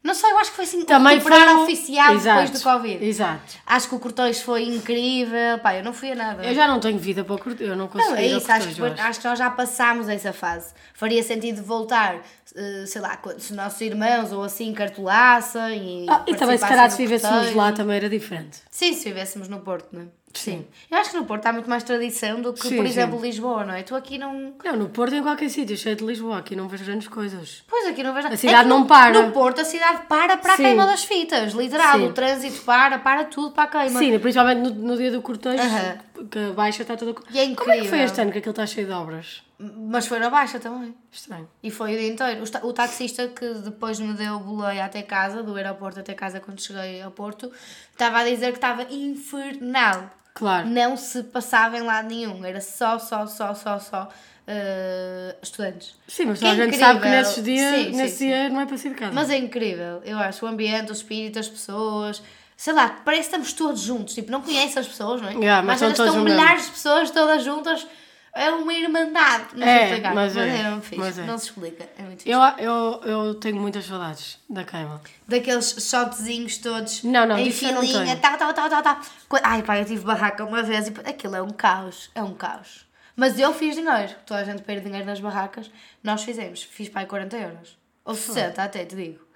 Não 0.08 0.14
sei, 0.14 0.32
eu 0.32 0.38
acho 0.40 0.52
que 0.52 0.56
foi 0.56 0.64
assim 0.64 0.86
Também 0.86 1.18
recuperar 1.18 1.48
foi 1.50 1.56
um- 1.56 1.64
oficial 1.64 2.14
Exato, 2.16 2.42
depois 2.42 2.62
do 2.62 2.64
Covid. 2.64 3.06
Exato. 3.06 3.56
Acho 3.66 3.90
que 3.90 3.96
o 3.96 4.00
cortejo 4.00 4.42
foi 4.42 4.64
incrível. 4.64 5.60
Pá, 5.62 5.76
eu 5.76 5.84
não 5.84 5.92
fui 5.92 6.14
a 6.14 6.16
nada. 6.16 6.46
Eu 6.46 6.56
já 6.56 6.66
não 6.66 6.80
tenho 6.80 6.98
vida 6.98 7.26
para 7.26 7.38
curtir, 7.38 7.66
eu 7.66 7.76
não 7.76 7.90
consigo 7.90 8.12
Não, 8.12 8.18
é 8.18 8.26
isso, 8.26 8.50
acho 8.50 8.70
que, 8.70 8.80
cortejo, 8.80 9.06
acho 9.06 9.20
que 9.20 9.28
nós 9.28 9.38
já 9.38 9.50
passámos 9.50 10.08
essa 10.08 10.32
fase. 10.32 10.74
Faria 10.94 11.22
sentido 11.22 11.62
voltar, 11.62 12.22
eh, 12.56 12.86
sei 12.88 13.02
lá, 13.02 13.20
se 13.38 13.54
nossos 13.54 13.82
irmãos 13.82 14.32
ou 14.32 14.44
assim 14.46 14.74
cartolassem 14.74 16.06
e. 16.06 16.10
Ah, 16.10 16.24
e 16.26 16.36
também 16.36 16.58
se 16.58 16.66
calhar 16.66 16.90
se 16.90 16.98
vivêssemos 16.98 17.36
cortejo. 17.38 17.58
lá 17.58 17.72
também 17.74 17.98
era 17.98 18.10
diferente. 18.10 18.60
Sim, 18.72 18.94
se 18.94 19.04
vivêssemos 19.10 19.50
no 19.50 19.60
Porto, 19.60 19.90
não 19.92 20.04
é? 20.04 20.06
Sim. 20.34 20.66
Eu 20.92 20.98
acho 21.00 21.10
que 21.12 21.18
no 21.18 21.26
Porto 21.26 21.46
há 21.48 21.54
muito 21.54 21.70
mais 21.70 21.84
tradição 21.84 22.42
do 22.42 22.54
que, 22.54 22.62
Sim, 22.62 22.76
por 22.76 22.84
sim. 22.86 22.90
exemplo, 22.92 23.20
Lisboa, 23.20 23.66
não 23.66 23.74
é? 23.74 23.82
Tu 23.82 23.96
aqui 23.96 24.18
não. 24.20 24.54
Não, 24.64 24.76
no 24.76 24.90
Porto 24.90 25.16
em 25.16 25.24
qualquer 25.24 25.50
sítio, 25.50 25.76
cheio 25.76 25.96
de 25.96 26.06
Lisboa, 26.06 26.38
aqui 26.38 26.56
não 26.56 26.68
vejo 26.68 26.86
grandes 26.86 27.08
coisas. 27.08 27.64
Pois 27.68 27.88
aqui 27.88 28.04
não 28.04 28.14
vejo. 28.14 28.28
A 28.28 28.38
cidade 28.38 28.64
que 28.64 28.70
não 28.70 28.82
no- 28.82 28.86
para. 28.86 29.20
No 29.24 29.32
Porto 29.32 29.62
a 29.62 29.66
cidade 29.66 30.04
para 30.08 30.38
para 30.38 30.54
a 30.54 30.58
Sim. 30.58 30.64
queima 30.64 30.86
das 30.86 31.04
fitas, 31.06 31.54
literal. 31.54 31.98
Sim. 31.98 32.06
O 32.08 32.14
trânsito 32.14 32.62
para, 32.62 33.00
para 33.00 33.26
tudo 33.26 33.52
para 33.52 33.64
a 33.64 33.68
queima. 33.86 34.00
Sim, 34.00 34.20
principalmente 34.20 34.60
no, 34.60 34.70
no 34.76 34.98
dia 34.98 35.10
do 35.12 35.22
cortejo, 35.22 35.64
Aham. 35.64 35.98
Que 36.26 36.40
a 36.40 36.54
baixa 36.54 36.82
está 36.82 36.96
toda... 36.98 37.20
E 37.32 37.40
é 37.40 37.44
Como 37.44 37.52
é 37.52 37.56
que 37.56 37.64
foi 37.64 37.78
incrível. 37.78 38.06
este 38.06 38.22
ano 38.22 38.32
que 38.32 38.38
aquilo 38.40 38.52
está 38.52 38.66
cheio 38.66 38.88
de 38.88 38.94
obras? 38.94 39.44
Mas 39.60 40.06
foi 40.08 40.20
na 40.20 40.30
baixa 40.30 40.60
também. 40.60 40.94
Estranho. 41.12 41.50
E 41.64 41.72
foi 41.72 41.96
o 41.96 41.98
dia 41.98 42.08
inteiro. 42.12 42.44
O 42.44 42.50
ta- 42.50 42.62
O 42.66 42.74
taxista 42.74 43.28
que 43.28 43.54
depois 43.56 44.00
me 44.00 44.14
deu 44.14 44.40
boleia 44.40 44.86
até 44.86 45.02
casa, 45.02 45.42
do 45.42 45.56
aeroporto 45.56 46.00
até 46.00 46.14
casa 46.14 46.40
quando 46.40 46.62
cheguei 46.62 47.02
ao 47.02 47.10
Porto, 47.12 47.52
estava 47.92 48.20
a 48.20 48.24
dizer 48.24 48.52
que 48.52 48.58
estava 48.58 48.84
infernal. 48.92 50.10
Claro. 50.34 50.68
Não 50.68 50.96
se 50.96 51.24
passava 51.24 51.78
em 51.78 51.82
lado 51.82 52.08
nenhum. 52.10 52.46
Era 52.46 52.62
só, 52.62 53.00
só, 53.00 53.26
só, 53.26 53.56
só, 53.56 53.80
só 53.80 54.08
eh, 54.46 55.36
estudantes. 55.42 55.96
Sim, 56.08 56.26
mas 56.26 56.40
Que 56.40 56.46
toda 56.46 56.62
a 56.62 56.66
gente 56.66 56.78
sabe 56.78 57.00
que 57.00 57.08
incrível. 57.08 57.28
nesses 57.28 57.44
dias, 57.44 57.76
Sim, 57.76 57.84
sim, 57.92 57.98
nesse 57.98 58.18
sim. 58.18 58.28
dia 58.28 58.50
não 58.50 58.62
é 58.62 58.66
para 58.68 58.78
sair 58.78 58.92
de 58.92 58.96
casa. 59.00 59.12
Mas 59.14 59.30
é 59.32 59.38
incrível. 59.38 60.02
Eu 60.06 60.20
acho 60.20 60.46
o 60.46 60.48
ambiente, 60.48 60.92
o 60.92 60.94
espírito, 60.94 61.40
as 61.40 61.50
pessoas. 61.50 62.22
Sei 62.58 62.74
lá, 62.74 62.90
parece 63.06 63.30
que 63.30 63.36
estamos 63.36 63.54
todos 63.54 63.82
juntos. 63.82 64.16
Tipo, 64.16 64.32
não 64.32 64.42
conheces 64.42 64.76
as 64.76 64.88
pessoas, 64.88 65.22
não 65.22 65.30
é? 65.30 65.34
Yeah, 65.34 65.62
mas 65.62 65.82
Às 65.82 65.92
estão 65.92 66.24
milhares 66.24 66.66
de 66.66 66.72
pessoas 66.72 67.12
todas 67.12 67.44
juntas. 67.44 67.86
É 68.34 68.52
uma 68.52 68.74
irmandade. 68.74 69.46
Não 69.54 69.66
É, 69.66 69.90
sei 69.90 70.02
mas 70.02 70.14
Mas 70.14 70.38
é, 70.38 70.48
é, 70.62 70.82
fixe. 70.82 70.98
mas 70.98 71.18
é. 71.20 71.26
Não 71.26 71.38
se 71.38 71.46
explica. 71.46 71.90
É 71.98 72.02
muito 72.04 72.24
fixe. 72.24 72.30
Eu, 72.30 72.40
eu, 72.58 73.02
eu 73.04 73.36
tenho 73.36 73.58
muitas 73.58 73.86
saudades 73.86 74.40
da 74.50 74.64
queima. 74.64 75.02
Daqueles 75.28 75.76
shotzinhos 75.80 76.58
todos 76.58 77.04
Não, 77.04 77.26
não, 77.26 77.38
em 77.38 77.46
não 77.46 77.52
filinha, 77.52 78.16
tal, 78.18 78.38
tal, 78.38 78.54
tal, 78.54 78.70
tal, 78.70 78.82
tal. 78.84 79.00
Ai 79.44 79.62
pá, 79.64 79.78
eu 79.80 79.86
tive 79.86 80.04
barraca 80.04 80.44
uma 80.44 80.62
vez 80.62 80.88
e 80.88 80.94
aquilo 81.06 81.36
é 81.36 81.42
um 81.42 81.50
caos, 81.50 82.10
é 82.14 82.22
um 82.22 82.34
caos. 82.34 82.86
Mas 83.16 83.40
eu 83.40 83.52
fiz 83.54 83.76
dinheiro, 83.76 84.14
toda 84.26 84.42
a 84.42 84.44
gente 84.44 84.62
perde 84.62 84.86
dinheiro 84.86 85.06
nas 85.06 85.20
barracas, 85.20 85.72
nós 86.04 86.24
fizemos, 86.24 86.62
fiz 86.62 86.90
para 86.90 87.02
aí 87.02 87.08
40 87.08 87.36
euros. 87.38 87.78
Ou 88.06 88.14
60 88.14 88.64
até, 88.64 88.86
te 88.86 88.96
digo. 88.96 89.27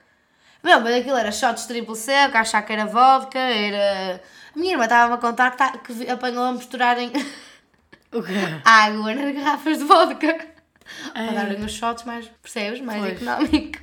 Meu, 0.63 0.79
mas 0.81 0.95
aquilo 0.95 1.17
era 1.17 1.31
shots 1.31 1.65
triple 1.65 1.95
C, 1.95 2.11
que 2.29 2.37
achar 2.37 2.61
que 2.61 2.71
era 2.73 2.85
vodka, 2.85 3.39
era... 3.39 4.21
A 4.55 4.59
minha 4.59 4.73
irmã 4.73 4.83
estava-me 4.83 5.15
a 5.15 5.17
contar 5.17 5.51
que, 5.51 5.57
tá, 5.57 5.71
que 5.77 6.09
apanhou 6.09 6.43
a 6.43 6.51
misturarem 6.51 7.11
água 8.65 9.13
nas 9.15 9.33
garrafas 9.35 9.77
de 9.77 9.83
vodka. 9.85 10.33
Para 11.13 11.21
Ai. 11.21 11.33
darem 11.33 11.63
os 11.63 11.71
shots 11.71 12.03
mais, 12.03 12.27
percebes, 12.41 12.81
mais 12.81 12.99
Pois. 12.99 13.13
económico. 13.21 13.79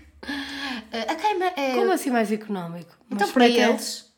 Eh, 0.92 1.06
A 1.10 1.14
queima 1.14 1.46
é... 1.56 1.74
Como 1.74 1.92
assim 1.92 2.10
mais 2.10 2.30
económico? 2.30 2.94
Então, 3.10 3.26
Mas 3.26 3.30
para 3.32 3.44
é 3.46 3.50
é? 3.52 3.68
eles, 3.70 4.12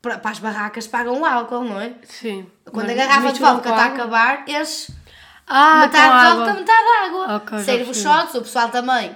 para, 0.00 0.18
para 0.18 0.30
as 0.30 0.38
barracas, 0.38 0.86
pagam 0.86 1.20
o 1.20 1.24
álcool, 1.26 1.64
não 1.64 1.80
é? 1.80 1.92
Sim. 2.04 2.50
Quando 2.72 2.86
Mas 2.86 2.98
a 2.98 3.06
garrafa 3.06 3.32
de 3.32 3.40
vodka 3.40 3.68
está 3.70 3.82
a 3.82 3.84
água? 3.84 3.94
acabar, 3.96 4.44
eles. 4.48 4.90
Ah, 5.46 5.80
metade 5.80 5.92
de 6.08 6.26
água. 6.26 6.44
vodka, 6.44 6.60
metade 6.60 6.88
água. 7.06 7.36
Ok, 7.36 7.58
já 7.58 7.64
Serve 7.64 7.90
os 7.90 8.00
shots, 8.02 8.34
o 8.34 8.42
pessoal 8.42 8.68
também. 8.70 9.14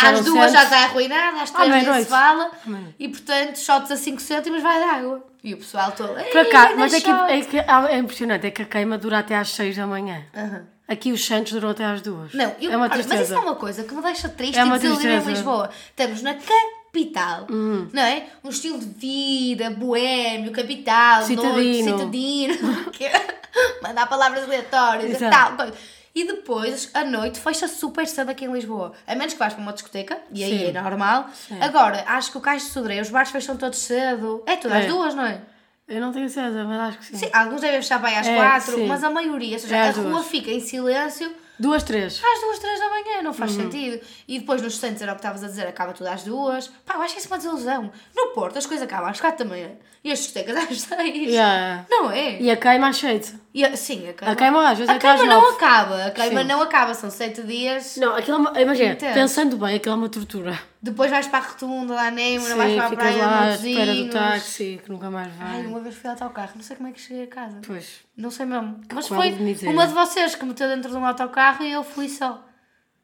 Já 0.00 0.10
às 0.10 0.24
duas 0.24 0.52
já 0.52 0.60
sentes? 0.60 0.72
está 0.72 0.84
arruinado, 0.84 1.38
às 1.38 1.50
três 1.50 1.70
nem 1.86 1.94
se 2.02 2.06
fala. 2.10 2.50
E 2.98 3.08
portanto, 3.08 3.56
shots 3.58 3.90
a 3.90 3.96
5 3.96 4.20
cêntimos 4.20 4.62
vai 4.62 4.78
de 4.78 4.84
água. 4.84 5.26
E 5.44 5.54
o 5.54 5.56
pessoal 5.58 5.90
todo. 5.92 6.16
"Ei, 6.18 6.24
Para 6.30 6.44
cá, 6.50 6.72
mas 6.76 6.92
dar 6.92 6.98
é 6.98 7.00
que, 7.00 7.10
shot." 7.10 7.32
é, 7.32 7.40
que 7.40 7.58
é 7.92 7.98
impressionante, 7.98 8.46
é 8.46 8.50
que 8.50 8.62
a 8.62 8.64
queima 8.64 8.96
dura 8.98 9.18
até 9.18 9.36
às 9.36 9.48
6 9.50 9.76
da 9.76 9.86
manhã. 9.86 10.22
Aham. 10.36 10.66
Aqui 10.88 11.10
os 11.10 11.24
Santos 11.24 11.52
duram 11.52 11.70
até 11.70 11.84
às 11.84 12.00
2. 12.02 12.34
Não, 12.34 12.54
eu, 12.60 12.70
é 12.72 12.76
uma 12.76 12.84
olha, 12.84 12.90
mas 12.90 13.00
isso 13.00 13.08
tristeza. 13.08 13.34
é 13.36 13.38
uma 13.38 13.54
coisa 13.54 13.82
que 13.84 13.94
me 13.94 14.02
deixa 14.02 14.28
triste 14.28 14.58
É 14.58 14.66
e 14.66 14.70
desiludido 14.70 15.08
em 15.08 15.12
tristeza. 15.14 15.30
Lisboa. 15.30 15.70
Estamos 15.90 16.22
na 16.22 16.34
capital, 16.34 17.46
Hum. 17.50 17.88
não 17.92 18.02
é? 18.02 18.26
Um 18.44 18.50
estilo 18.50 18.78
de 18.78 18.86
vida, 18.86 19.70
boêmio, 19.70 20.52
capital, 20.52 21.26
noite, 21.26 21.84
citadino, 21.84 22.84
que 22.92 23.04
é 23.06 23.38
mandar 23.82 24.06
palavras 24.06 24.44
aleatórias 24.44 25.20
e 25.20 25.30
tal. 25.30 25.56
coisa. 25.56 25.72
E 26.14 26.26
depois, 26.26 26.90
à 26.92 27.04
noite, 27.04 27.40
fecha 27.40 27.66
super 27.66 28.06
cedo 28.06 28.30
aqui 28.30 28.44
em 28.44 28.52
Lisboa. 28.52 28.92
A 29.06 29.14
menos 29.14 29.32
que 29.32 29.38
vais 29.38 29.54
para 29.54 29.62
uma 29.62 29.72
discoteca, 29.72 30.18
e 30.30 30.44
aí 30.44 30.58
Sim. 30.58 30.66
é 30.76 30.82
normal. 30.82 31.26
Agora, 31.60 32.04
acho 32.06 32.30
que 32.32 32.38
o 32.38 32.40
Cais 32.40 32.64
de 32.64 32.68
Sodré, 32.70 33.00
os 33.00 33.08
bares 33.08 33.30
fecham 33.30 33.56
todos 33.56 33.78
cedo. 33.78 34.42
É 34.46 34.56
todas 34.56 34.76
as 34.78 34.84
É. 34.84 34.88
duas, 34.88 35.14
não 35.14 35.24
é? 35.24 35.40
Eu 35.88 36.00
não 36.00 36.12
tenho 36.12 36.28
certeza, 36.28 36.64
mas 36.64 36.80
acho 36.80 36.98
que 36.98 37.04
sim. 37.06 37.16
Sim, 37.16 37.30
alguns 37.32 37.60
devem 37.60 37.80
fechar 37.82 38.02
aí 38.04 38.14
às 38.16 38.26
É, 38.26 38.36
quatro, 38.36 38.74
sim. 38.76 38.86
mas 38.86 39.02
a 39.02 39.10
maioria, 39.10 39.54
ou 39.54 39.58
seja, 39.58 39.76
É 39.76 39.80
a 39.80 39.88
às 39.90 39.96
rua 39.96 40.10
duas. 40.10 40.26
fica 40.26 40.50
em 40.50 40.60
silêncio 40.60 41.34
Duas, 41.58 41.82
três. 41.82 42.20
às 42.24 42.40
duas, 42.40 42.58
três 42.60 42.78
da 42.80 42.88
manhã, 42.88 43.22
não 43.22 43.32
faz 43.34 43.54
Uhum. 43.56 43.62
sentido. 43.70 44.00
E 44.28 44.38
depois 44.38 44.62
nos 44.62 44.76
Santos 44.78 45.02
era 45.02 45.12
o 45.12 45.14
que 45.16 45.20
estavas 45.20 45.42
a 45.44 45.48
dizer, 45.48 45.66
acaba 45.66 45.92
tudo 45.92 46.06
às 46.06 46.22
duas. 46.24 46.68
Pá, 46.86 46.94
eu 46.94 47.02
acho 47.02 47.18
isso 47.18 47.26
uma 47.28 47.36
desilusão. 47.36 47.90
No 48.14 48.28
Porto 48.28 48.58
as 48.58 48.64
coisas 48.66 48.84
acabam 48.84 49.10
às 49.10 49.20
quatro 49.20 49.44
da 49.44 49.50
manhã 49.50 49.70
e 50.04 50.10
as 50.12 50.18
discotecas 50.20 50.56
às 50.70 50.80
seis. 50.80 51.28
Yeah. 51.30 51.84
Não 51.90 52.10
é? 52.10 52.40
E 52.40 52.50
a 52.50 52.56
queima 52.56 52.88
às 52.88 52.96
7. 52.96 53.34
E 53.54 53.76
sim, 53.76 54.08
a 54.08 54.14
queima, 54.14 54.32
A 54.32 54.36
queima 54.36 54.70
às 54.70 54.78
vezes 54.78 54.88
a 54.90 54.96
é 54.96 55.16
não 55.26 55.40
nove. 55.40 55.56
acaba. 55.56 56.06
A 56.06 56.10
queima 56.10 56.40
Sim. 56.40 56.46
não 56.46 56.62
acaba, 56.62 56.94
são 56.94 57.10
sete 57.10 57.42
dias. 57.42 57.96
Não, 57.98 58.16
aquilo 58.16 58.48
é 58.56 58.62
imagina, 58.62 58.92
Intenso. 58.94 59.14
pensando 59.14 59.58
bem, 59.58 59.76
aquilo 59.76 59.94
é 59.94 59.98
uma 59.98 60.08
tortura. 60.08 60.58
Depois 60.80 61.10
vais 61.10 61.26
para 61.26 61.44
a 61.44 61.48
rotunda, 61.48 61.92
lá 61.94 62.10
Nêmora, 62.10 62.50
Sim, 62.52 62.56
vais 62.56 62.74
para 62.74 62.86
a 62.86 62.90
praia 62.90 63.26
lá 63.26 63.40
à 63.44 63.50
espera 63.54 63.94
do 63.94 64.08
táxi, 64.10 64.80
que 64.82 64.90
nunca 64.90 65.10
mais 65.10 65.30
vai. 65.34 65.46
Ai, 65.60 65.66
uma 65.66 65.80
vez 65.80 65.94
fui 65.94 66.08
ao 66.08 66.14
autocarro, 66.14 66.52
não 66.54 66.62
sei 66.62 66.76
como 66.76 66.88
é 66.88 66.92
que 66.92 67.00
cheguei 67.00 67.24
a 67.24 67.26
casa. 67.26 67.60
Pois. 67.66 68.00
Não 68.16 68.30
sei 68.30 68.46
mesmo. 68.46 68.80
Mas 68.92 69.06
foi 69.06 69.32
de 69.32 69.66
uma 69.68 69.86
de 69.86 69.92
vocês 69.92 70.34
que 70.34 70.44
meteu 70.46 70.68
dentro 70.68 70.90
de 70.90 70.96
um 70.96 71.04
autocarro 71.04 71.62
e 71.62 71.72
eu 71.72 71.84
fui 71.84 72.08
só. 72.08 72.42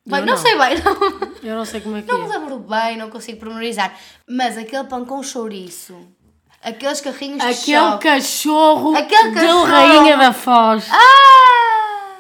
Bem, 0.07 0.21
não, 0.21 0.29
não. 0.29 0.37
sei 0.39 0.57
bem, 0.57 0.77
não. 0.83 1.29
Eu 1.43 1.57
não 1.57 1.65
sei 1.67 1.83
como 1.83 1.99
é 1.99 2.01
que 2.03 2.11
Não 2.11 2.21
me 2.27 2.35
é. 2.35 2.39
lembro 2.39 2.59
bem, 2.61 2.97
não 2.97 3.11
consigo 3.11 3.39
pormenorizar. 3.39 3.95
Mas 4.27 4.57
aquele 4.57 4.85
pão 4.85 5.05
com 5.05 5.23
chouriço, 5.23 5.95
aqueles 6.63 7.01
carrinhos 7.01 7.39
de 7.41 7.47
Aquele 7.47 7.99
cachorro 7.99 8.97
Aquele 8.97 9.33
cachorro. 9.33 9.65
Rainha 9.65 10.17
da 10.17 10.33
Foz. 10.33 10.89
Ah! 10.91 12.15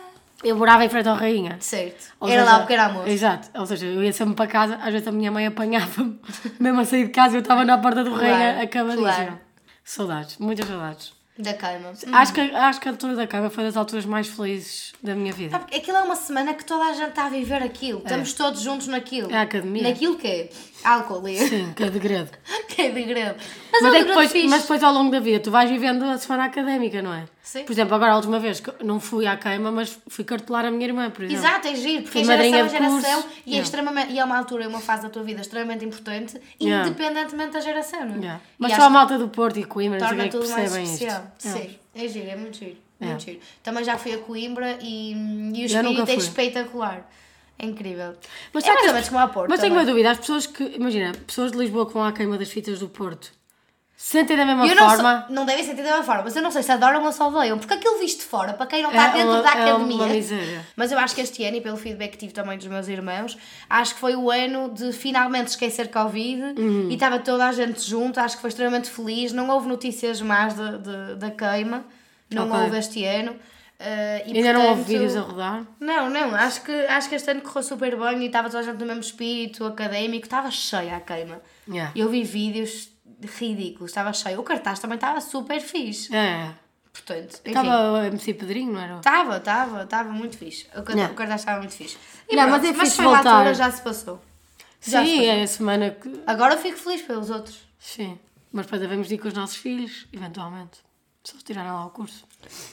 eu 0.44 0.54
morava 0.56 0.84
em 0.84 0.88
frente 0.88 1.08
ao 1.08 1.16
Rainha. 1.16 1.56
Certo. 1.60 2.12
Ou 2.20 2.28
Era 2.28 2.42
seja, 2.42 2.52
lá 2.52 2.58
o 2.58 2.62
pequeno 2.62 2.82
almoço. 2.84 3.08
Exato. 3.08 3.48
Ou 3.58 3.66
seja, 3.66 3.86
eu 3.86 4.02
ia 4.04 4.12
sempre 4.12 4.34
para 4.34 4.46
casa, 4.46 4.76
às 4.76 4.92
vezes 4.92 5.08
a 5.08 5.12
minha 5.12 5.30
mãe 5.32 5.46
apanhava-me, 5.46 6.18
mesmo 6.60 6.80
a 6.80 6.84
sair 6.84 7.06
de 7.06 7.10
casa, 7.10 7.36
eu 7.36 7.40
estava 7.40 7.64
na 7.64 7.76
porta 7.78 8.04
do 8.04 8.10
Claro, 8.10 8.24
Rainha 8.24 8.62
acabadíssima. 8.62 9.14
claro. 9.14 9.40
Saudades, 9.84 10.38
muitas 10.38 10.66
saudades. 10.68 11.12
Da 11.38 11.54
queima. 11.54 11.92
Acho, 12.12 12.32
que, 12.32 12.40
acho 12.40 12.80
que 12.80 12.88
a 12.88 12.90
altura 12.90 13.14
da 13.14 13.24
cama 13.24 13.48
foi 13.48 13.62
das 13.62 13.76
alturas 13.76 14.04
mais 14.04 14.26
felizes 14.26 14.92
da 15.00 15.14
minha 15.14 15.32
vida. 15.32 15.52
Sabe, 15.52 15.76
aquilo 15.76 15.96
é 15.96 16.02
uma 16.02 16.16
semana 16.16 16.52
que 16.52 16.64
toda 16.64 16.84
a 16.84 16.92
gente 16.92 17.10
está 17.10 17.26
a 17.26 17.28
viver 17.28 17.62
aquilo. 17.62 18.00
Estamos 18.00 18.32
todos 18.32 18.60
juntos 18.60 18.88
naquilo. 18.88 19.30
É 19.30 19.36
a 19.36 19.42
academia. 19.42 19.84
Naquilo 19.84 20.16
que 20.16 20.26
é 20.26 20.50
álcool 20.82 21.28
e 21.28 21.38
Sim, 21.38 21.72
que 21.76 21.84
é 21.84 21.90
degredo. 21.90 22.30
que 22.68 22.82
é 22.82 22.90
degredo. 22.90 23.36
Mas, 23.70 23.82
Mas, 23.82 23.94
é 23.94 23.96
é 23.96 24.00
que 24.00 24.08
depois, 24.08 24.44
mas 24.46 24.62
depois 24.62 24.82
ao 24.82 24.92
longo 24.92 25.12
da 25.12 25.20
vida 25.20 25.38
tu 25.38 25.52
vais 25.52 25.70
vivendo 25.70 26.02
a 26.02 26.18
semana 26.18 26.46
académica, 26.46 27.00
não 27.00 27.14
é? 27.14 27.24
Sim. 27.50 27.64
Por 27.64 27.72
exemplo, 27.72 27.94
agora 27.94 28.12
a 28.12 28.16
última 28.16 28.38
vez 28.38 28.60
que 28.60 28.70
não 28.84 29.00
fui 29.00 29.26
à 29.26 29.34
queima, 29.34 29.72
mas 29.72 29.98
fui 30.06 30.22
cartelar 30.22 30.66
a 30.66 30.70
minha 30.70 30.84
irmã, 30.86 31.10
por 31.10 31.24
exemplo. 31.24 31.42
Exato, 31.46 31.66
é 31.66 31.74
giro, 31.74 32.02
porque 32.02 32.22
Fui 32.22 32.34
é 32.34 32.36
geração 32.36 32.64
a 32.66 32.68
geração 32.68 33.22
curso. 33.22 33.28
e, 33.38 33.40
é 33.40 33.50
Yeah. 33.52 33.62
extremamente, 33.64 34.12
e 34.12 34.18
é 34.18 34.24
uma 34.24 34.36
altura, 34.36 34.64
é 34.64 34.68
uma 34.68 34.80
fase 34.80 35.04
da 35.04 35.08
tua 35.08 35.22
vida 35.22 35.40
extremamente 35.40 35.82
importante, 35.82 36.38
Yeah. 36.60 36.86
independentemente 36.86 37.52
da 37.52 37.60
geração, 37.60 38.00
não 38.04 38.16
é? 38.16 38.18
Yeah. 38.18 38.40
E 38.44 38.54
Mas 38.58 38.72
acho 38.72 38.80
só 38.82 38.86
a 38.86 38.90
malta 38.90 39.16
do 39.16 39.28
Porto 39.30 39.58
e 39.58 39.64
Coimbra, 39.64 39.98
torna 39.98 40.24
é 40.24 40.28
que 40.28 40.36
percebem 40.36 40.82
especial. 40.84 41.32
isto. 41.38 41.48
É. 41.48 41.52
Sim, 41.52 41.78
é 41.94 42.08
giro, 42.08 42.28
é 42.28 42.36
muito 42.36 42.58
giro. 42.58 42.76
É. 43.00 43.06
Muito 43.06 43.22
giro. 43.24 43.40
Também 43.62 43.82
já 43.82 43.96
fui 43.96 44.12
a 44.12 44.18
Coimbra 44.18 44.78
e, 44.82 45.12
e 45.54 45.62
o 45.62 45.64
espírito 45.64 46.10
é 46.10 46.14
espetacular. 46.16 47.10
É 47.58 47.64
incrível. 47.64 48.12
Mas 48.52 48.62
é 48.64 48.68
mais 48.68 48.80
que 48.82 48.86
ou 48.88 48.92
menos 48.92 49.08
como 49.08 49.20
a 49.22 49.26
Porto. 49.28 49.48
Mas 49.48 49.60
tenho 49.60 49.72
uma 49.72 49.86
dúvida, 49.86 50.10
as 50.10 50.18
pessoas 50.18 50.46
que, 50.46 50.62
imagina, 50.76 51.12
pessoas 51.26 51.50
de 51.50 51.56
Lisboa 51.56 51.86
que 51.86 51.94
vão 51.94 52.04
à 52.04 52.12
queima 52.12 52.36
das 52.36 52.50
fitas 52.50 52.78
do 52.80 52.88
Porto, 52.90 53.32
sentem 54.00 54.36
da 54.36 54.46
mesma 54.46 54.64
Eu 54.64 54.76
não, 54.76 54.88
forma? 54.90 55.24
sei- 55.26 55.34
não 55.34 55.44
devem 55.44 55.64
sentir 55.64 55.82
da 55.82 55.90
mesma 55.90 56.04
forma, 56.04 56.22
mas 56.22 56.36
eu 56.36 56.40
não 56.42 56.52
sei 56.52 56.62
se 56.62 56.70
adoram 56.70 57.04
ou 57.04 57.10
se 57.10 57.20
odeiam, 57.20 57.58
porque 57.58 57.74
aquilo 57.74 57.98
visto 57.98 58.20
de 58.20 58.26
fora, 58.26 58.52
para 58.54 58.64
quem 58.66 58.80
não 58.80 58.90
está 58.90 59.08
É 59.08 59.12
dentro 59.12 59.28
uma- 59.30 59.42
da 59.42 59.48
é 59.50 59.62
academia. 59.70 60.06
miséria. 60.06 60.66
Mas 60.76 60.92
eu 60.92 60.98
acho 61.00 61.14
que 61.16 61.20
este 61.20 61.44
ano, 61.44 61.56
e 61.56 61.60
pelo 61.60 61.76
feedback 61.76 62.12
que 62.12 62.16
tive 62.18 62.32
também 62.32 62.56
dos 62.56 62.68
meus 62.68 62.86
irmãos, 62.86 63.36
acho 63.68 63.94
que 63.94 64.00
foi 64.00 64.14
o 64.14 64.30
ano 64.30 64.70
de 64.72 64.92
finalmente 64.92 65.48
esquecer 65.48 65.90
Covid 65.90 66.54
Uhum. 66.56 66.88
e 66.90 66.94
estava 66.94 67.18
toda 67.18 67.44
a 67.46 67.52
gente 67.52 67.82
junto, 67.82 68.20
acho 68.20 68.36
que 68.36 68.40
foi 68.40 68.48
extremamente 68.48 68.88
feliz. 68.88 69.32
Não 69.32 69.48
houve 69.50 69.66
notícias 69.68 70.22
más 70.22 70.54
de, 70.54 70.78
de- 70.78 71.14
da 71.16 71.30
queima, 71.32 71.84
não 72.30 72.48
Ok. 72.48 72.60
houve 72.60 72.78
este 72.78 73.04
ano. 73.04 73.34
eh, 73.80 74.24
e, 74.26 74.36
Ainda 74.36 74.52
não 74.54 74.60
houve 74.62 74.82
portanto, 74.82 74.86
vídeos 74.88 75.16
a 75.16 75.20
rodar? 75.20 75.62
Não, 75.78 76.10
não, 76.10 76.34
acho 76.34 76.62
que, 76.62 76.72
acho 76.72 77.08
que 77.08 77.14
este 77.14 77.30
ano 77.30 77.40
correu 77.42 77.62
super 77.62 77.96
bem 77.96 78.22
e 78.24 78.26
estava 78.26 78.48
toda 78.50 78.58
a 78.58 78.62
gente 78.64 78.76
no 78.80 78.86
mesmo 78.86 79.02
espírito 79.02 79.64
académico, 79.64 80.26
estava 80.26 80.50
cheia 80.50 80.96
a 80.96 81.00
queima. 81.00 81.40
Yeah. 81.68 81.92
Eu 81.94 82.08
vi 82.08 82.24
vídeos 82.24 82.88
ridículos, 83.22 83.90
estava 83.90 84.12
cheio. 84.12 84.40
O 84.40 84.42
cartaz 84.42 84.78
também 84.78 84.96
estava 84.96 85.20
super 85.20 85.60
fixe. 85.60 86.14
É. 86.14 86.54
Portanto. 86.92 87.40
Estava 87.44 87.92
o 87.92 87.96
MC 87.98 88.34
Pedrinho, 88.34 88.72
não 88.72 88.80
era? 88.80 88.96
Estava, 88.96 89.36
estava, 89.36 89.82
estava 89.84 90.10
muito 90.10 90.36
fixe. 90.36 90.66
O 90.76 90.82
cartaz, 90.82 91.10
o 91.10 91.14
cartaz 91.14 91.40
estava 91.40 91.58
muito 91.58 91.74
fixe. 91.74 91.96
E 92.28 92.36
Não, 92.36 92.48
mas 92.48 92.64
é 92.64 92.74
fixe 92.74 92.96
foi 92.96 93.04
na 93.04 93.10
voltar. 93.14 93.30
altura, 93.32 93.54
já 93.54 93.70
se 93.70 93.82
passou. 93.82 94.20
Já 94.80 95.04
se 95.04 95.10
Sim, 95.10 95.24
é 95.24 95.42
a 95.42 95.46
semana 95.46 95.90
que. 95.90 96.22
Agora 96.26 96.54
eu 96.54 96.58
fico 96.58 96.78
feliz 96.78 97.02
pelos 97.02 97.30
outros. 97.30 97.60
Sim. 97.78 98.18
Mas 98.52 98.66
depois 98.66 98.80
devemos 98.80 99.10
ir 99.10 99.18
com 99.18 99.28
os 99.28 99.34
nossos 99.34 99.56
filhos, 99.56 100.06
eventualmente. 100.12 100.78
Se 101.24 101.34
eles 101.34 101.42
tirarem 101.42 101.70
lá 101.70 101.84
o 101.86 101.90
curso. 101.90 102.24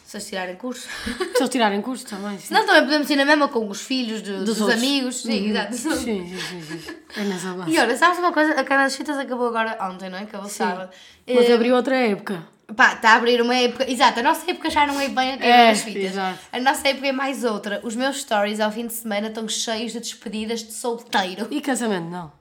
Se 0.06 0.18
eles 0.18 0.28
tirarem 0.30 0.56
curso. 0.56 0.88
Se 1.06 1.38
eles 1.40 1.50
tirarem 1.50 1.82
curso 1.82 2.06
também, 2.06 2.38
sim. 2.38 2.48
Senão 2.48 2.66
também 2.66 2.84
podemos 2.84 3.10
ir 3.10 3.16
na 3.16 3.26
mesma 3.26 3.48
com 3.48 3.68
os 3.68 3.82
filhos 3.82 4.22
de- 4.22 4.44
dos, 4.44 4.62
outros. 4.62 4.78
amigos. 4.82 5.22
Sim, 5.24 5.42
Uhum. 5.42 5.50
exato. 5.50 5.74
Sim, 5.76 5.96
sim, 5.98 6.40
sim, 6.40 6.62
sim. 6.80 6.94
É 7.18 7.24
nessa 7.24 7.52
base. 7.54 7.72
E 7.72 7.80
olha, 7.80 7.98
sabes 7.98 8.20
uma 8.20 8.32
coisa? 8.32 8.54
A 8.54 8.64
Cana 8.64 8.84
das 8.84 8.96
Fitas 8.96 9.18
acabou 9.18 9.48
agora 9.48 9.78
ontem, 9.90 10.10
não 10.10 10.18
é? 10.18 10.22
Acabou 10.22 10.50
sábado. 10.50 10.90
Mas 11.28 11.50
Eh, 11.50 11.54
abriu 11.54 11.76
outra 11.76 11.96
época. 11.98 12.48
Pá, 12.76 12.94
está 12.94 13.12
a 13.12 13.16
abrir 13.16 13.42
uma 13.42 13.56
época. 13.56 13.90
Exato, 13.90 14.20
a 14.20 14.24
nossa 14.24 14.50
época 14.50 14.70
já 14.70 14.88
não 14.88 15.00
é 15.02 15.08
bem 15.10 15.34
a 15.34 15.38
queima 15.38 15.54
É, 15.56 15.70
das 15.72 15.82
fitas. 15.82 16.04
exato. 16.04 16.40
A 16.52 16.60
nossa 16.60 16.88
época 16.88 17.08
é 17.08 17.12
mais 17.12 17.44
outra. 17.44 17.80
Os 17.84 17.96
meus 17.96 18.22
stories 18.22 18.60
ao 18.60 18.72
fim 18.72 18.88
de 18.88 18.94
semana 18.94 19.28
estão 19.28 19.48
cheios 19.48 19.92
de 19.92 20.00
despedidas 20.00 20.64
de 20.64 20.74
solteiro. 20.74 21.48
E 21.52 21.60
casamento, 21.62 22.10
não. 22.10 22.32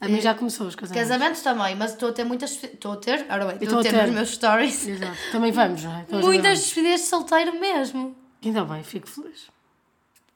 A 0.00 0.08
mim 0.08 0.20
já 0.20 0.34
começou 0.34 0.66
os 0.66 0.74
casamentos. 0.74 1.08
Casamentos 1.08 1.42
também, 1.42 1.74
mas 1.76 1.92
estou 1.92 2.10
a 2.10 2.12
ter 2.12 2.24
muitas. 2.24 2.62
Estou 2.62 2.92
a 2.92 2.96
ter, 2.96 3.26
ora 3.30 3.46
bem, 3.46 3.56
estou 3.60 3.78
a 3.78 3.82
ter 3.82 3.90
ter. 3.90 4.02
nos 4.06 4.14
meus 4.14 4.30
stories 4.30 4.86
Exato. 4.86 5.16
Também 5.32 5.50
vamos, 5.52 5.82
não 5.82 5.96
é? 5.96 6.02
Todos 6.10 6.26
muitas 6.26 6.60
despedidas 6.60 7.00
de 7.00 7.06
solteiro 7.06 7.58
mesmo. 7.58 8.14
Ainda 8.44 8.64
bem, 8.64 8.82
fico 8.82 9.08
feliz. 9.08 9.48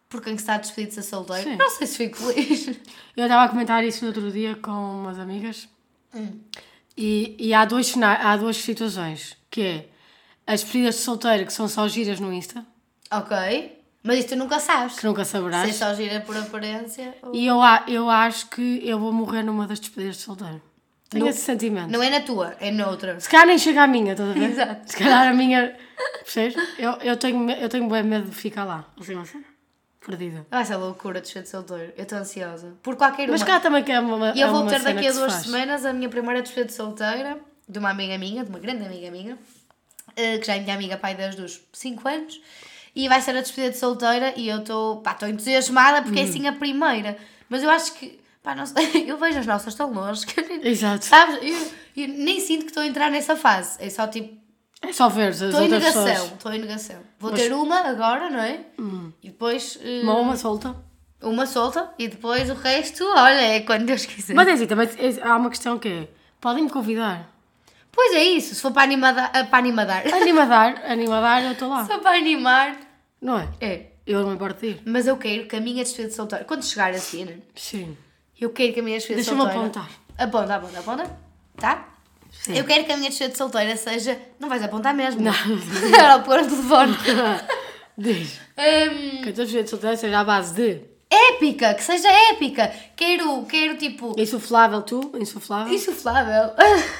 Por 0.09 0.23
quem 0.23 0.35
que 0.37 0.41
está 0.41 0.57
despedido 0.57 0.95
de 0.95 1.03
solteiro? 1.03 1.51
Sim. 1.51 1.57
Não 1.57 1.69
sei 1.71 1.87
se 1.87 1.97
fico 1.99 2.17
feliz. 2.17 2.69
Eu 3.15 3.25
estava 3.25 3.45
a 3.45 3.49
comentar 3.49 3.85
isso 3.85 4.03
no 4.03 4.09
outro 4.09 4.33
dia 4.33 4.57
com 4.57 4.71
umas 4.71 5.19
amigas. 5.19 5.69
E, 6.97 7.37
e 7.39 7.53
há, 7.53 7.67
dois, 7.67 7.95
há 8.03 8.37
duas 8.39 8.57
situações. 8.57 9.37
Que 9.51 9.61
é 9.61 9.89
as 10.47 10.63
despedidas 10.63 10.95
de 10.95 11.03
solteiro 11.03 11.45
que 11.45 11.53
são 11.53 11.69
só 11.69 11.87
giras 11.87 12.19
no 12.21 12.33
Insta. 12.33 12.65
ok. 13.11 13.78
Mas 14.09 14.21
isto 14.21 14.31
tu 14.31 14.37
nunca 14.37 14.59
sabes. 14.59 14.99
Que 14.99 15.05
nunca 15.07 15.23
Se 15.25 15.33
saberás. 15.33 15.69
é 15.69 15.73
só 15.73 15.95
gira 15.95 16.21
por 16.21 16.35
aparência. 16.37 17.15
ou- 17.23 17.35
E 17.35 17.47
eu, 17.47 17.59
eu 17.87 18.09
acho 18.09 18.49
que 18.49 18.81
eu 18.83 18.99
vou 18.99 19.13
morrer 19.13 19.43
numa 19.43 19.67
das 19.67 19.79
despedidas 19.79 20.17
de 20.17 20.23
solteiro. 20.23 20.63
Tenho 21.11 21.25
No- 21.25 21.31
esse 21.31 21.41
sentimento. 21.41 21.91
Não 21.91 22.03
é 22.03 22.09
na 22.09 22.21
tua, 22.23 22.57
é 22.59 22.71
noutra. 22.71 23.21
Se 23.21 23.29
calhar 23.29 23.47
nem 23.47 23.59
chega 23.59 23.83
à 23.83 23.87
minha, 23.87 24.13
estás 24.13 24.31
a 24.31 24.33
ver? 24.33 24.51
Exato. 24.51 24.91
Se 24.91 24.97
calhar 24.97 25.29
a 25.29 25.35
minha. 25.35 25.77
Percebes? 26.23 26.57
Eu, 26.79 26.93
eu, 27.03 27.17
tenho, 27.19 27.51
eu 27.51 27.69
tenho 27.69 27.89
bem 27.89 28.03
medo 28.03 28.31
de 28.31 28.35
ficar 28.35 28.65
lá. 28.65 28.87
Assim, 28.99 29.15
assim. 29.19 29.45
Perdida. 30.05 30.47
Vai 30.51 30.65
ser 30.65 30.77
loucura 30.77 31.21
de 31.21 31.31
de 31.43 31.49
solteiro. 31.49 31.93
Eu 31.97 32.03
estou 32.05 32.19
ansiosa. 32.19 32.73
Por 32.83 32.97
qualquer 32.97 33.25
uma. 33.25 33.33
Mas 33.33 33.43
cá 33.43 33.61
também 33.61 33.85
que 33.85 33.93
é 33.93 34.01
uma. 34.01 34.33
E 34.35 34.41
eu 34.41 34.51
vou 34.51 34.67
ter 34.67 34.81
daqui 34.83 35.07
a 35.07 35.13
se 35.13 35.19
duas 35.19 35.33
faz. 35.35 35.45
semanas 35.45 35.85
a 35.85 35.93
minha 35.93 36.09
primeira 36.09 36.41
despedida 36.41 36.67
de 36.69 36.73
solteira 36.75 37.39
de 37.69 37.79
uma 37.79 37.91
amiga 37.91 38.17
minha, 38.17 38.43
de 38.43 38.49
uma 38.49 38.59
grande 38.59 38.87
amiga 38.87 39.11
minha, 39.11 39.37
eh, 40.17 40.39
que 40.39 40.47
já 40.47 40.57
é 40.57 40.61
minha 40.61 40.75
amiga 40.75 40.97
pai 40.97 41.15
desde 41.15 41.43
os 41.43 41.61
5 41.75 42.09
anos. 42.09 42.41
E 43.01 43.09
vai 43.09 43.21
ser 43.21 43.37
a 43.37 43.41
despedida 43.41 43.73
de 43.73 43.79
solteira 43.79 44.35
e 44.37 44.49
eu 44.49 44.59
estou 44.59 45.01
entusiasmada 45.29 46.03
porque 46.03 46.19
é 46.19 46.25
Hum. 46.25 46.29
assim 46.29 46.47
a 46.49 46.53
primeira. 46.53 47.17
Mas 47.49 47.63
eu 47.63 47.71
acho 47.71 47.93
que, 47.95 48.19
pá, 48.43 48.57
não 48.57 48.67
sei, 48.67 49.05
eu 49.09 49.17
vejo 49.17 49.39
as 49.39 49.47
nossas 49.47 49.73
tão 49.75 49.93
longe 49.93 50.27
que 50.27 50.41
nem, 50.43 50.67
Exato. 50.67 51.05
sabes, 51.05 51.39
eu, 51.41 52.03
eu 52.03 52.09
nem 52.09 52.41
sinto 52.41 52.63
que 52.63 52.71
estou 52.71 52.83
a 52.83 52.87
entrar 52.89 53.09
nessa 53.09 53.37
fase. 53.37 53.77
É 53.81 53.89
só 53.89 54.07
tipo, 54.09 54.37
É 54.83 54.93
só 54.93 55.09
ver 55.09 55.29
as 55.29 55.41
estou 55.41 55.63
em 55.63 55.69
negação, 55.69 56.27
estou 56.27 56.53
em 56.53 56.59
negação. 56.59 56.97
Vou 57.21 57.31
Mas- 57.31 57.41
Hum. 57.41 57.45
ter 57.45 57.53
uma 57.55 57.79
agora, 57.89 58.29
não 58.31 58.41
é? 58.41 58.61
E 59.23 59.29
depois 59.29 59.79
eh, 59.81 60.01
Uma, 60.03 60.15
uma 60.17 60.37
solta. 60.37 60.75
uma 61.23 61.47
solta 61.47 61.91
e 62.01 62.09
depois 62.09 62.51
o 62.51 62.55
resto, 62.55 63.05
olha, 63.17 63.41
é 63.41 63.61
quando 63.61 63.87
Deus 63.87 64.05
quiser. 64.07 64.35
Mas 64.35 64.49
é 64.49 64.53
assim, 64.55 64.67
também 64.67 64.89
é- 64.99 65.23
há 65.23 65.37
uma 65.37 65.51
questão 65.51 65.79
que 65.79 65.89
é. 65.89 66.09
Podem-me 66.41 66.69
convidar. 66.69 67.29
Pois 67.93 68.13
é 68.15 68.23
isso, 68.25 68.55
se 68.57 68.61
for 68.61 68.71
para 68.73 68.83
animar, 68.83 69.15
para 69.51 69.59
animar, 69.59 69.89
Animadar, 70.13 70.83
animadar, 70.85 71.43
eu 71.45 71.53
estou 71.53 71.69
lá. 71.69 71.85
só 71.87 71.99
para 71.99 72.17
animar, 72.19 72.77
Não 73.21 73.39
é? 73.39 73.49
é. 73.61 73.87
Eu 74.07 74.21
não 74.21 74.29
me 74.29 74.35
importo 74.35 74.61
de 74.61 74.69
ir. 74.69 74.83
Mas 74.87 75.07
eu 75.07 75.17
quero 75.17 75.47
que 75.47 75.55
a 75.57 75.61
minha 75.61 75.83
despedida 75.85 76.09
de 76.09 76.15
solteiro, 76.15 76.45
quando 76.47 76.65
chegar 76.65 76.91
a 76.93 76.99
cena, 76.99 77.33
Sim. 77.55 77.97
eu 78.41 78.51
quero 78.51 78.73
que 78.73 78.81
a 78.81 78.83
minha 78.83 78.97
despedida 78.97 79.23
de 79.23 79.29
Deixa-me 79.29 79.43
solteira... 79.43 79.67
apontar. 79.67 79.91
Aponta, 80.17 80.55
aponta, 80.57 80.79
aponta. 80.79 81.17
Tá? 81.57 81.89
Sim. 82.31 82.57
Eu 82.57 82.65
quero 82.65 82.85
que 82.85 82.93
a 82.93 82.97
minha 82.97 83.11
despedida 83.11 83.33
de 83.33 83.39
solteira 83.39 83.77
seja... 83.77 84.19
Não 84.41 84.49
vais 84.49 84.63
apontar 84.63 84.95
mesmo. 84.95 85.21
Não. 85.21 85.33
Era 85.95 86.21
pôr 86.21 86.41
o 86.41 86.45
telefone. 86.45 86.97
Diz. 87.99 88.41
Hum, 88.57 89.23
Que 89.23 89.31
a 89.31 89.33
tua 89.33 89.45
vida 89.45 89.63
de 89.65 89.71
solteiro 89.71 89.97
seja 89.97 90.21
à 90.21 90.25
base 90.25 90.55
de 90.55 90.81
épica, 91.11 91.75
que 91.75 91.83
seja 91.83 92.09
épica. 92.33 92.73
Quero, 92.97 93.45
quero 93.47 93.77
tipo... 93.77 94.15
insuflável, 94.19 94.83
tu, 94.83 95.13
insuflável. 95.19 95.73
Insuflável. 95.75 96.53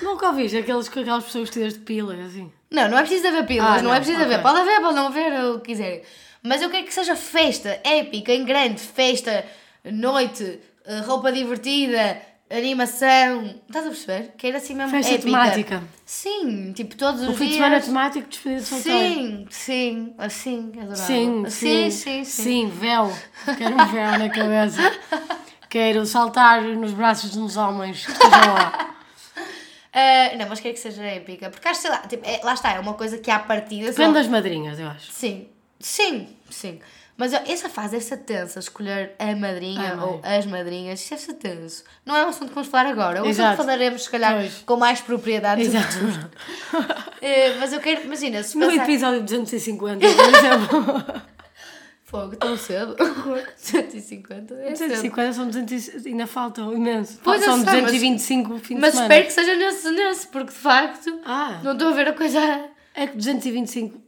Nunca 0.03 0.29
ouviste 0.29 0.57
aqueles 0.59 0.89
com 0.89 1.01
aquelas 1.01 1.25
pessoas 1.25 1.45
vestidas 1.45 1.75
de 1.75 1.79
pilas, 1.81 2.19
assim. 2.21 2.51
Não, 2.71 2.89
não 2.89 2.99
é 2.99 3.01
preciso 3.03 3.29
haver 3.29 3.47
pílulas, 3.47 3.73
Ah, 3.73 3.83
não, 3.83 3.85
não, 3.91 3.95
é 3.95 3.97
preciso 3.99 4.21
ok. 4.23 4.33
haver. 4.35 4.43
Pode 4.43 4.61
haver, 4.61 4.81
pode 4.81 4.95
não 4.95 5.07
haver, 5.07 5.45
o 5.45 5.61
que 5.61 5.67
quiserem. 5.73 6.03
Mas 6.43 6.61
eu 6.63 6.71
quero 6.71 6.85
que 6.87 6.93
seja 6.95 7.17
festa, 7.17 7.81
épica, 7.83 8.33
em 8.33 8.45
grande, 8.45 8.81
festa, 8.81 9.45
noite, 9.85 10.61
eh, 10.87 11.01
roupa 11.01 11.33
divertida, 11.33 12.21
animação. 12.51 13.55
Estás 13.67 13.87
a 13.87 13.89
perceber? 13.89 14.35
Quero 14.39 14.57
assim 14.57 14.75
mesmo 14.75 14.91
Festa 14.91 15.15
épica. 15.15 15.27
temática. 15.27 15.83
Sim, 16.05 16.73
tipo 16.75 16.95
todos 16.97 17.23
os 17.23 17.29
O 17.29 17.33
fim 17.33 17.45
de 17.47 17.51
dias. 17.53 17.57
semana 17.65 17.81
temático 17.81 18.25
de 18.29 18.31
despedida 18.31 18.61
de 18.61 18.67
solteiro. 18.69 18.99
Sim, 18.99 19.47
sim, 19.51 20.15
assim, 20.19 20.73
adorava. 20.77 20.95
Sim, 20.97 21.45
sim, 21.49 21.51
sim, 21.51 21.91
sim, 21.91 22.25
sim. 22.25 22.43
sim, 22.43 22.69
véu. 22.69 23.13
Quero 23.57 23.75
um 23.75 23.87
véu 23.87 24.19
na 24.19 24.29
cabeça. 24.31 24.81
Quero 25.69 26.07
saltar 26.07 26.63
nos 26.63 26.93
braços 26.93 27.31
de 27.33 27.39
uns 27.39 27.57
homens 27.59 28.07
que 28.07 28.13
estejam 28.13 28.55
lá. 28.55 28.95
Ah, 30.01 30.37
não, 30.37 30.49
mas 30.49 30.61
quero 30.61 30.75
que 30.75 30.81
seja 30.81 31.03
épica. 31.03 31.51
Porque 31.51 31.67
acho, 31.67 31.81
sei 31.81 31.91
lá, 31.91 31.99
tipo, 31.99 32.25
é- 32.29 32.41
lá 32.45 32.55
está, 32.55 32.73
é 32.73 32.79
uma 32.81 32.95
coisa 32.95 33.19
que 33.19 33.31
à 33.31 33.39
partida. 33.39 33.87
só- 33.93 33.99
Depende 33.99 34.15
das 34.15 34.29
madrinhas, 34.29 34.79
eu 34.79 34.87
acho. 34.89 35.11
Sim, 35.11 35.49
sim, 35.81 36.29
sim. 36.51 36.79
Mas 37.17 37.35
ó, 37.35 37.39
essa 37.49 37.69
fase 37.69 37.93
deve 37.93 38.05
ser 38.05 38.19
tensa, 38.19 38.61
escolher 38.61 39.11
a 39.19 39.35
madrinha 39.35 39.95
A 39.95 39.97
mãe. 39.97 40.07
ou 40.07 40.21
as 40.23 40.47
madrinhas, 40.47 41.01
isso 41.01 41.11
deve 41.11 41.23
ser 41.23 41.33
tenso. 41.35 41.83
Não 42.07 42.15
é 42.15 42.25
um 42.25 42.29
assunto 42.29 42.51
que 42.51 42.55
vamos 42.55 42.69
falar 42.69 42.89
agora, 42.89 43.19
é 43.19 43.23
um 43.23 43.29
assunto 43.29 43.51
que 43.51 43.57
falaremos, 43.57 44.05
se 44.05 44.11
calhar, 44.11 44.35
Pois. 44.35 44.59
com 44.65 44.77
mais 44.77 45.01
propriedade. 45.01 45.63
Exato. 45.63 45.97
Eh, 47.21 47.55
mas 47.59 47.73
eu 47.73 47.81
quero, 47.81 48.03
imagina, 48.05 48.41
se 48.45 48.57
No 48.57 48.69
passar... 48.69 48.85
episódio 48.85 49.21
250, 49.23 50.07
por 50.07 50.35
exemplo. 50.39 51.05
Fogo, 52.09 52.37
tão 52.37 52.57
cedo. 52.57 52.97
150 53.57 54.55
é 54.55 54.75
cedo. 54.75 54.89
250 54.89 55.33
são 55.35 55.47
200, 55.47 56.07
ainda 56.07 56.27
faltam 56.27 56.73
imenso. 56.73 57.21
Pois, 57.23 57.43
eu 57.43 57.49
são 57.49 57.57
sei, 57.59 57.83
mas- 57.83 57.93
225 57.93 58.59
fim 58.59 58.75
de 58.77 58.81
Mas 58.81 58.95
semana. 58.95 59.15
espero 59.15 59.27
que 59.27 59.33
seja 59.33 59.57
nesse, 59.57 59.91
nesse, 59.91 60.27
porque 60.29 60.51
de 60.53 60.59
facto 60.59 61.21
Ah, 61.25 61.61
não 61.63 61.73
estou 61.75 61.89
a 61.89 61.93
ver 61.93 62.09
a 62.09 62.13
coisa. 62.15 62.41
é 62.95 63.07
que 63.07 63.17
225. 63.17 64.01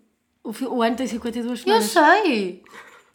O, 0.43 0.77
o 0.77 0.83
ano 0.83 0.97
tem 0.97 1.07
52 1.07 1.61
Eu 1.61 1.65
semanas. 1.83 1.85
sei! 1.91 2.63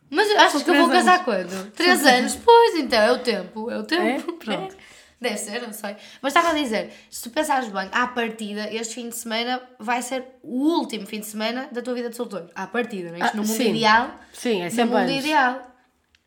Mas 0.07 0.29
achas 0.35 0.61
que 0.61 0.69
eu 0.69 0.75
vou 0.75 0.87
três 0.87 1.03
casar 1.03 1.25
quando? 1.25 1.71
Três 1.71 2.05
anos? 2.05 2.35
Pois, 2.35 2.75
então, 2.75 2.99
é 2.99 3.11
o 3.11 3.17
tempo. 3.17 3.71
É 3.71 3.79
o 3.79 3.83
tempo. 3.83 4.03
É? 4.03 4.33
Pronto. 4.37 4.75
É. 4.75 4.84
Deve 5.29 5.37
ser, 5.37 5.61
não 5.61 5.73
sei. 5.73 5.95
Mas 6.21 6.31
estava 6.33 6.49
a 6.49 6.53
dizer, 6.53 6.91
se 7.09 7.23
tu 7.23 7.29
pensares 7.29 7.67
bem, 7.69 7.89
à 7.91 8.07
partida, 8.07 8.71
este 8.73 8.95
fim 8.95 9.09
de 9.09 9.15
semana 9.15 9.61
vai 9.79 10.01
ser 10.01 10.23
o 10.43 10.55
último 10.77 11.05
fim 11.07 11.19
de 11.19 11.25
semana 11.25 11.67
da 11.71 11.81
tua 11.81 11.93
vida 11.93 12.09
de 12.09 12.15
solteiro. 12.15 12.49
À 12.53 12.67
partida, 12.67 13.09
não 13.09 13.15
é? 13.15 13.19
Isto 13.19 13.33
Ah, 13.33 13.37
no 13.37 13.43
mundo 13.43 13.57
sim. 13.57 13.69
ideal. 13.71 14.11
Sim, 14.33 14.61
é 14.61 14.65
no 14.65 14.71
sempre 14.71 14.95
mundo 14.95 15.09
antes. 15.09 15.25
ideal. 15.25 15.71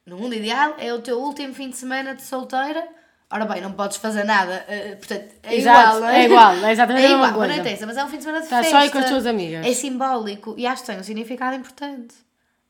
No 0.06 0.16
mundo 0.18 0.34
ideal 0.34 0.74
é 0.78 0.92
o 0.92 1.00
teu 1.00 1.18
último 1.20 1.52
fim 1.54 1.70
de 1.70 1.76
semana 1.76 2.14
de 2.14 2.22
solteira. 2.22 2.86
Ora 3.30 3.44
bem, 3.44 3.60
não 3.60 3.72
podes 3.72 3.98
fazer 3.98 4.24
nada. 4.24 4.64
eh, 4.68 4.96
portanto, 4.96 5.28
é 5.42 5.54
Exato, 5.54 5.78
igual, 5.80 6.00
não 6.00 6.08
é? 6.08 6.20
é 6.20 6.24
igual, 6.24 6.52
é 6.64 6.72
exatamente 6.72 7.02
mesma 7.02 7.16
igual, 7.16 7.34
coisa. 7.34 7.52
Não 7.52 7.60
interessa, 7.60 7.86
mas 7.86 7.96
é 7.98 8.04
um 8.04 8.08
fim 8.08 8.16
de 8.16 8.22
semana 8.22 8.38
de 8.40 8.44
Estás 8.46 8.62
festa. 8.66 8.78
só 8.78 8.82
aí 8.84 8.90
com 8.90 8.98
as 8.98 9.08
tuas 9.10 9.26
amigas. 9.26 9.66
É 9.66 9.74
simbólico 9.74 10.54
e 10.56 10.66
acho 10.66 10.82
que 10.82 10.86
tem 10.90 10.98
um 10.98 11.02
significado 11.02 11.54
importante. 11.54 12.14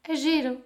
É 0.03 0.17
giro. 0.17 0.61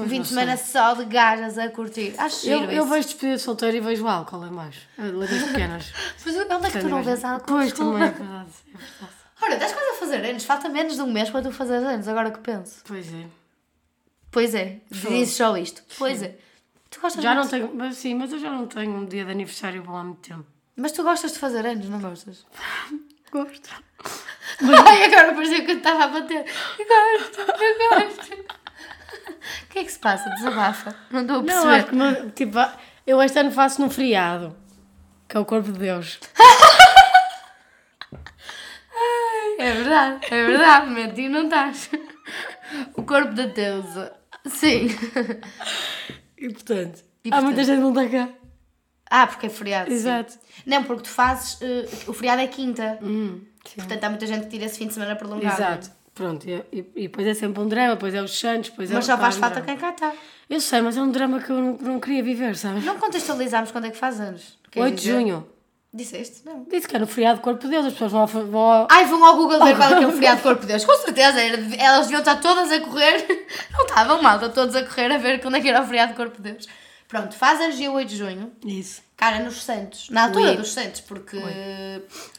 Pois 0.00 0.10
fim 0.10 0.16
não 0.16 0.22
de 0.22 0.28
semana 0.28 0.56
só 0.56 0.94
de 0.94 1.04
gajas 1.06 1.58
a 1.58 1.68
curtir. 1.68 2.14
Acho 2.18 2.48
Eu, 2.48 2.64
eu 2.70 2.86
vejo 2.86 3.08
despedida 3.08 3.36
de 3.36 3.42
solteiro 3.42 3.76
e 3.76 3.80
vejo 3.80 4.06
álcool 4.06 4.46
em 4.46 4.50
baixo. 4.52 4.80
Letras 4.98 5.42
pequenas. 5.44 5.92
Mas 6.24 6.36
onde 6.36 6.66
é 6.66 6.70
que 6.70 6.78
tu 6.78 6.88
não 6.88 7.02
vês 7.02 7.24
álcool? 7.24 7.46
Pois, 7.46 7.72
também 7.72 8.02
é 8.02 8.06
verdade. 8.10 8.50
É 8.74 8.78
verdade. 8.78 9.20
Ora, 9.42 9.54
estás 9.54 9.72
quase 9.72 9.90
a 9.90 9.94
fazer 9.94 10.24
anos. 10.24 10.44
Falta 10.44 10.68
menos 10.68 10.94
de 10.96 11.02
um 11.02 11.10
mês 11.10 11.30
para 11.30 11.42
tu 11.42 11.50
fazeres 11.50 11.84
anos, 11.86 12.06
agora 12.08 12.30
que 12.30 12.40
penso. 12.40 12.80
Pois 12.86 13.12
é. 13.12 13.26
Pois 14.30 14.54
é, 14.54 14.80
dizes 14.90 15.34
só 15.36 15.56
isto. 15.56 15.82
Pois 15.98 16.22
é. 16.22 16.36
Tu 16.90 17.00
gostas 17.00 17.22
Já 17.22 17.30
não 17.34 17.42
muito- 17.42 17.50
tenho, 17.50 17.74
mas 17.74 17.96
sim, 17.96 18.14
mas 18.14 18.32
eu 18.32 18.38
já 18.38 18.50
não 18.50 18.66
tenho 18.66 18.92
um 18.92 19.04
dia 19.06 19.24
de 19.24 19.30
aniversário 19.30 19.82
bom 19.82 19.96
há 19.96 20.04
muito 20.04 20.20
tempo. 20.28 20.44
Mas 20.76 20.92
tu 20.92 21.02
gostas 21.02 21.32
de 21.32 21.38
fazer 21.38 21.64
anos, 21.66 21.88
não 21.88 22.00
gostas? 22.00 22.44
Gosto. 23.32 23.70
Ai, 24.86 25.04
agora 25.04 25.32
parecia 25.34 25.64
que 25.64 25.70
eu 25.70 25.76
estava 25.78 26.04
a 26.04 26.08
bater. 26.08 26.44
Eu 26.78 26.86
gosto, 26.86 27.40
eu 27.40 28.06
gosto. 28.06 28.44
O 29.64 29.66
que 29.72 29.78
é 29.80 29.84
que 29.84 29.92
se 29.92 29.98
passa? 29.98 30.28
Desabafa. 30.30 30.94
Não 31.10 31.20
estou 31.22 31.36
a 31.36 31.38
Não, 31.38 31.44
perceber. 31.46 31.74
acho 31.74 31.86
que 31.86 31.94
não, 31.96 32.30
tipo, 32.30 32.58
eu 33.06 33.22
este 33.22 33.38
ano 33.38 33.50
faço 33.50 33.80
num 33.80 33.88
feriado, 33.90 34.56
que 35.28 35.36
é 35.36 35.40
o 35.40 35.44
corpo 35.44 35.70
de 35.72 35.78
Deus. 35.78 36.18
É 39.58 39.72
verdade, 39.74 40.26
é 40.30 40.46
verdade. 40.46 40.90
Mentir 40.90 41.28
não 41.30 41.44
estás. 41.44 41.90
O 42.94 43.02
corpo 43.02 43.34
da 43.34 43.44
deusa. 43.46 44.12
Sim. 44.46 44.86
E 46.38 46.48
portanto, 46.50 47.04
E, 47.24 47.28
há 47.28 47.32
portanto? 47.32 47.44
muita 47.44 47.64
gente 47.64 47.76
que 47.76 47.82
não 47.82 47.90
está 47.90 48.08
cá. 48.08 48.28
Ah, 49.10 49.26
porque 49.26 49.46
é 49.46 49.50
feriado. 49.50 49.90
sim. 49.90 49.96
Exato. 49.96 50.38
Não, 50.64 50.84
porque 50.84 51.02
tu 51.02 51.08
fazes. 51.10 51.58
eh, 51.60 51.86
o 52.06 52.12
feriado 52.14 52.40
é 52.40 52.46
quinta. 52.46 52.98
Hum, 53.02 53.44
sim. 53.66 53.74
Portanto, 53.76 54.04
há 54.04 54.08
muita 54.08 54.26
gente 54.26 54.44
que 54.44 54.48
tira 54.50 54.64
esse 54.64 54.78
fim 54.78 54.86
de 54.86 54.94
semana 54.94 55.14
prolongado. 55.16 55.52
Exato. 55.54 55.90
Pronto, 56.14 56.46
e, 56.48 56.52
e, 56.72 56.78
e 56.96 57.02
depois 57.08 57.26
é 57.26 57.34
sempre 57.34 57.62
um 57.62 57.68
drama, 57.68 57.94
depois 57.94 58.14
é 58.14 58.22
os 58.22 58.38
Santos, 58.38 58.70
depois 58.70 58.90
é 58.90 58.94
Mas 58.94 59.04
só 59.06 59.16
faz 59.16 59.36
um 59.36 59.40
falta 59.40 59.60
quem 59.62 59.76
cá 59.76 59.90
está. 59.90 60.12
Eu 60.48 60.60
sei, 60.60 60.80
mas 60.82 60.96
é 60.96 61.00
um 61.02 61.10
drama 61.10 61.40
que 61.40 61.50
eu 61.50 61.56
não, 61.56 61.78
não 61.80 62.00
queria 62.00 62.22
viver, 62.22 62.56
sabes? 62.56 62.84
Não 62.84 62.98
contextualizámos 62.98 63.70
quando 63.70 63.86
é 63.86 63.90
que 63.90 63.96
faz 63.96 64.20
anos. 64.20 64.58
Queres 64.70 64.90
8 64.90 64.94
de 64.96 65.00
dizer? 65.02 65.12
junho. 65.12 65.46
Disseste? 65.92 66.42
Não. 66.44 66.64
Disse 66.70 66.86
que 66.86 66.94
é 66.94 66.98
no 67.00 67.06
feriado 67.06 67.40
do 67.40 67.42
corpo 67.42 67.62
de 67.64 67.68
Deus, 67.68 67.84
as 67.86 67.92
pessoas 67.92 68.12
vão 68.12 68.20
ao. 68.20 68.26
Vão 68.26 68.60
ao... 68.60 68.88
Ai, 68.90 69.06
vão 69.06 69.24
ao 69.24 69.36
Google 69.36 69.64
ver 69.64 69.76
qual 69.76 69.92
é 69.92 69.98
que 69.98 70.04
é 70.04 70.06
o 70.06 70.12
feriado 70.14 70.36
de 70.36 70.42
Corpo 70.44 70.60
de 70.62 70.66
Deus. 70.68 70.84
Com 70.84 70.96
certeza, 70.98 71.40
era- 71.40 71.74
elas 71.76 72.02
deviam 72.06 72.20
estar 72.20 72.36
todas 72.40 72.70
a 72.70 72.78
correr. 72.80 73.46
Não 73.72 73.84
estavam 73.86 74.22
mal, 74.22 74.36
estão 74.36 74.50
todas 74.50 74.76
a 74.76 74.84
correr 74.84 75.12
a 75.12 75.18
ver 75.18 75.40
quando 75.40 75.56
é 75.56 75.60
que 75.60 75.68
era 75.68 75.82
o 75.82 75.86
feriado 75.86 76.12
de 76.12 76.16
Corpo 76.16 76.40
de 76.40 76.52
Deus. 76.52 76.68
Pronto, 77.08 77.34
faz 77.34 77.60
anos 77.60 77.76
dia 77.76 77.90
8 77.90 78.08
de 78.08 78.16
junho. 78.16 78.52
Isso. 78.64 79.02
Cara, 79.20 79.38
nos 79.40 79.62
Santos. 79.62 80.08
Na 80.08 80.22
altura 80.24 80.52
Ui. 80.52 80.56
dos 80.56 80.72
Santos, 80.72 81.02
porque. 81.02 81.36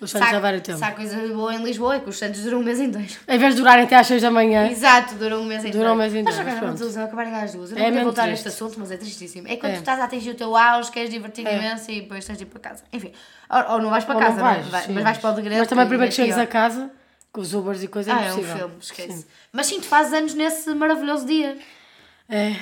Os 0.02 0.10
Santos 0.10 0.34
há- 0.34 0.40
vários 0.40 0.64
tempos. 0.64 0.80
Se 0.80 0.86
há 0.86 0.92
coisa 0.92 1.16
boa 1.28 1.54
em 1.54 1.64
Lisboa 1.64 1.98
é 1.98 2.00
que 2.00 2.10
os 2.10 2.18
Santos 2.18 2.42
duram 2.42 2.60
um 2.60 2.64
mês 2.64 2.80
inteiro. 2.80 3.08
Em 3.28 3.38
vez 3.38 3.54
de 3.54 3.62
durarem 3.62 3.86
até 3.86 3.96
às 3.96 4.08
6 4.08 4.20
da 4.20 4.32
manhã. 4.32 4.68
Exato, 4.68 5.14
duram 5.14 5.42
um 5.42 5.46
mês 5.46 5.60
inteiro. 5.60 5.78
Duram 5.78 5.94
um 5.94 5.98
mês 5.98 6.12
Mas 6.12 6.22
inteiro, 6.22 6.42
agora 6.42 6.58
pronto. 6.66 6.80
não 6.80 6.88
usam 6.88 7.04
acabarem 7.06 7.36
às 7.36 7.54
duas. 7.54 7.70
Eu 7.70 7.78
É 7.78 7.80
não 7.80 7.84
quero 7.86 7.96
mesmo 7.98 8.06
voltar 8.08 8.24
a 8.30 8.32
este 8.32 8.48
assunto, 8.48 8.80
mas 8.80 8.90
é 8.90 8.98
tristíssimo. 8.98 9.48
É 9.48 9.58
quando 9.58 9.74
É. 9.74 9.76
tu 9.76 9.80
estás 9.82 10.00
a 10.00 10.06
atingir 10.06 10.32
o 10.32 10.34
teu 10.36 10.58
auge, 10.58 10.92
queres 10.92 11.12
divertir 11.12 11.46
imenso 11.46 11.92
e 11.92 12.02
depois 12.02 12.26
tens 12.26 12.38
de 12.40 12.44
ir 12.46 12.48
para 12.48 12.60
casa. 12.60 12.84
Enfim, 12.92 13.12
ou, 13.48 13.74
ou 13.74 13.80
não 13.84 13.92
vais 13.92 14.04
para 14.04 14.16
Ou 14.16 14.20
casa, 14.22 14.40
é? 14.40 14.42
vais, 14.42 14.66
Vai- 14.68 14.82
sim. 14.82 14.94
mas 14.94 15.04
vais 15.04 15.18
para 15.20 15.30
o 15.30 15.34
degredo. 15.36 15.60
Mas 15.60 15.68
também 15.68 15.86
primeiro 15.86 16.06
é 16.06 16.10
que 16.10 16.16
chegues 16.16 16.34
pior. 16.34 16.44
a 16.44 16.48
casa, 16.48 16.90
com 17.32 17.42
os 17.42 17.54
Ubers 17.54 17.84
e 17.84 17.88
coisas, 17.88 18.12
é 18.12 18.18
Ah, 18.18 18.22
é 18.22 18.24
um 18.24 18.34
impossível. 18.40 18.58
filme, 18.58 18.74
esquece. 18.82 19.14
Sim. 19.20 19.26
Mas 19.54 19.68
sim, 19.68 19.80
tu 19.80 19.86
fazes 19.86 20.14
anos 20.14 20.34
nesse 20.34 20.74
maravilhoso 20.74 21.28
dia. 21.28 21.60
É. 22.28 22.56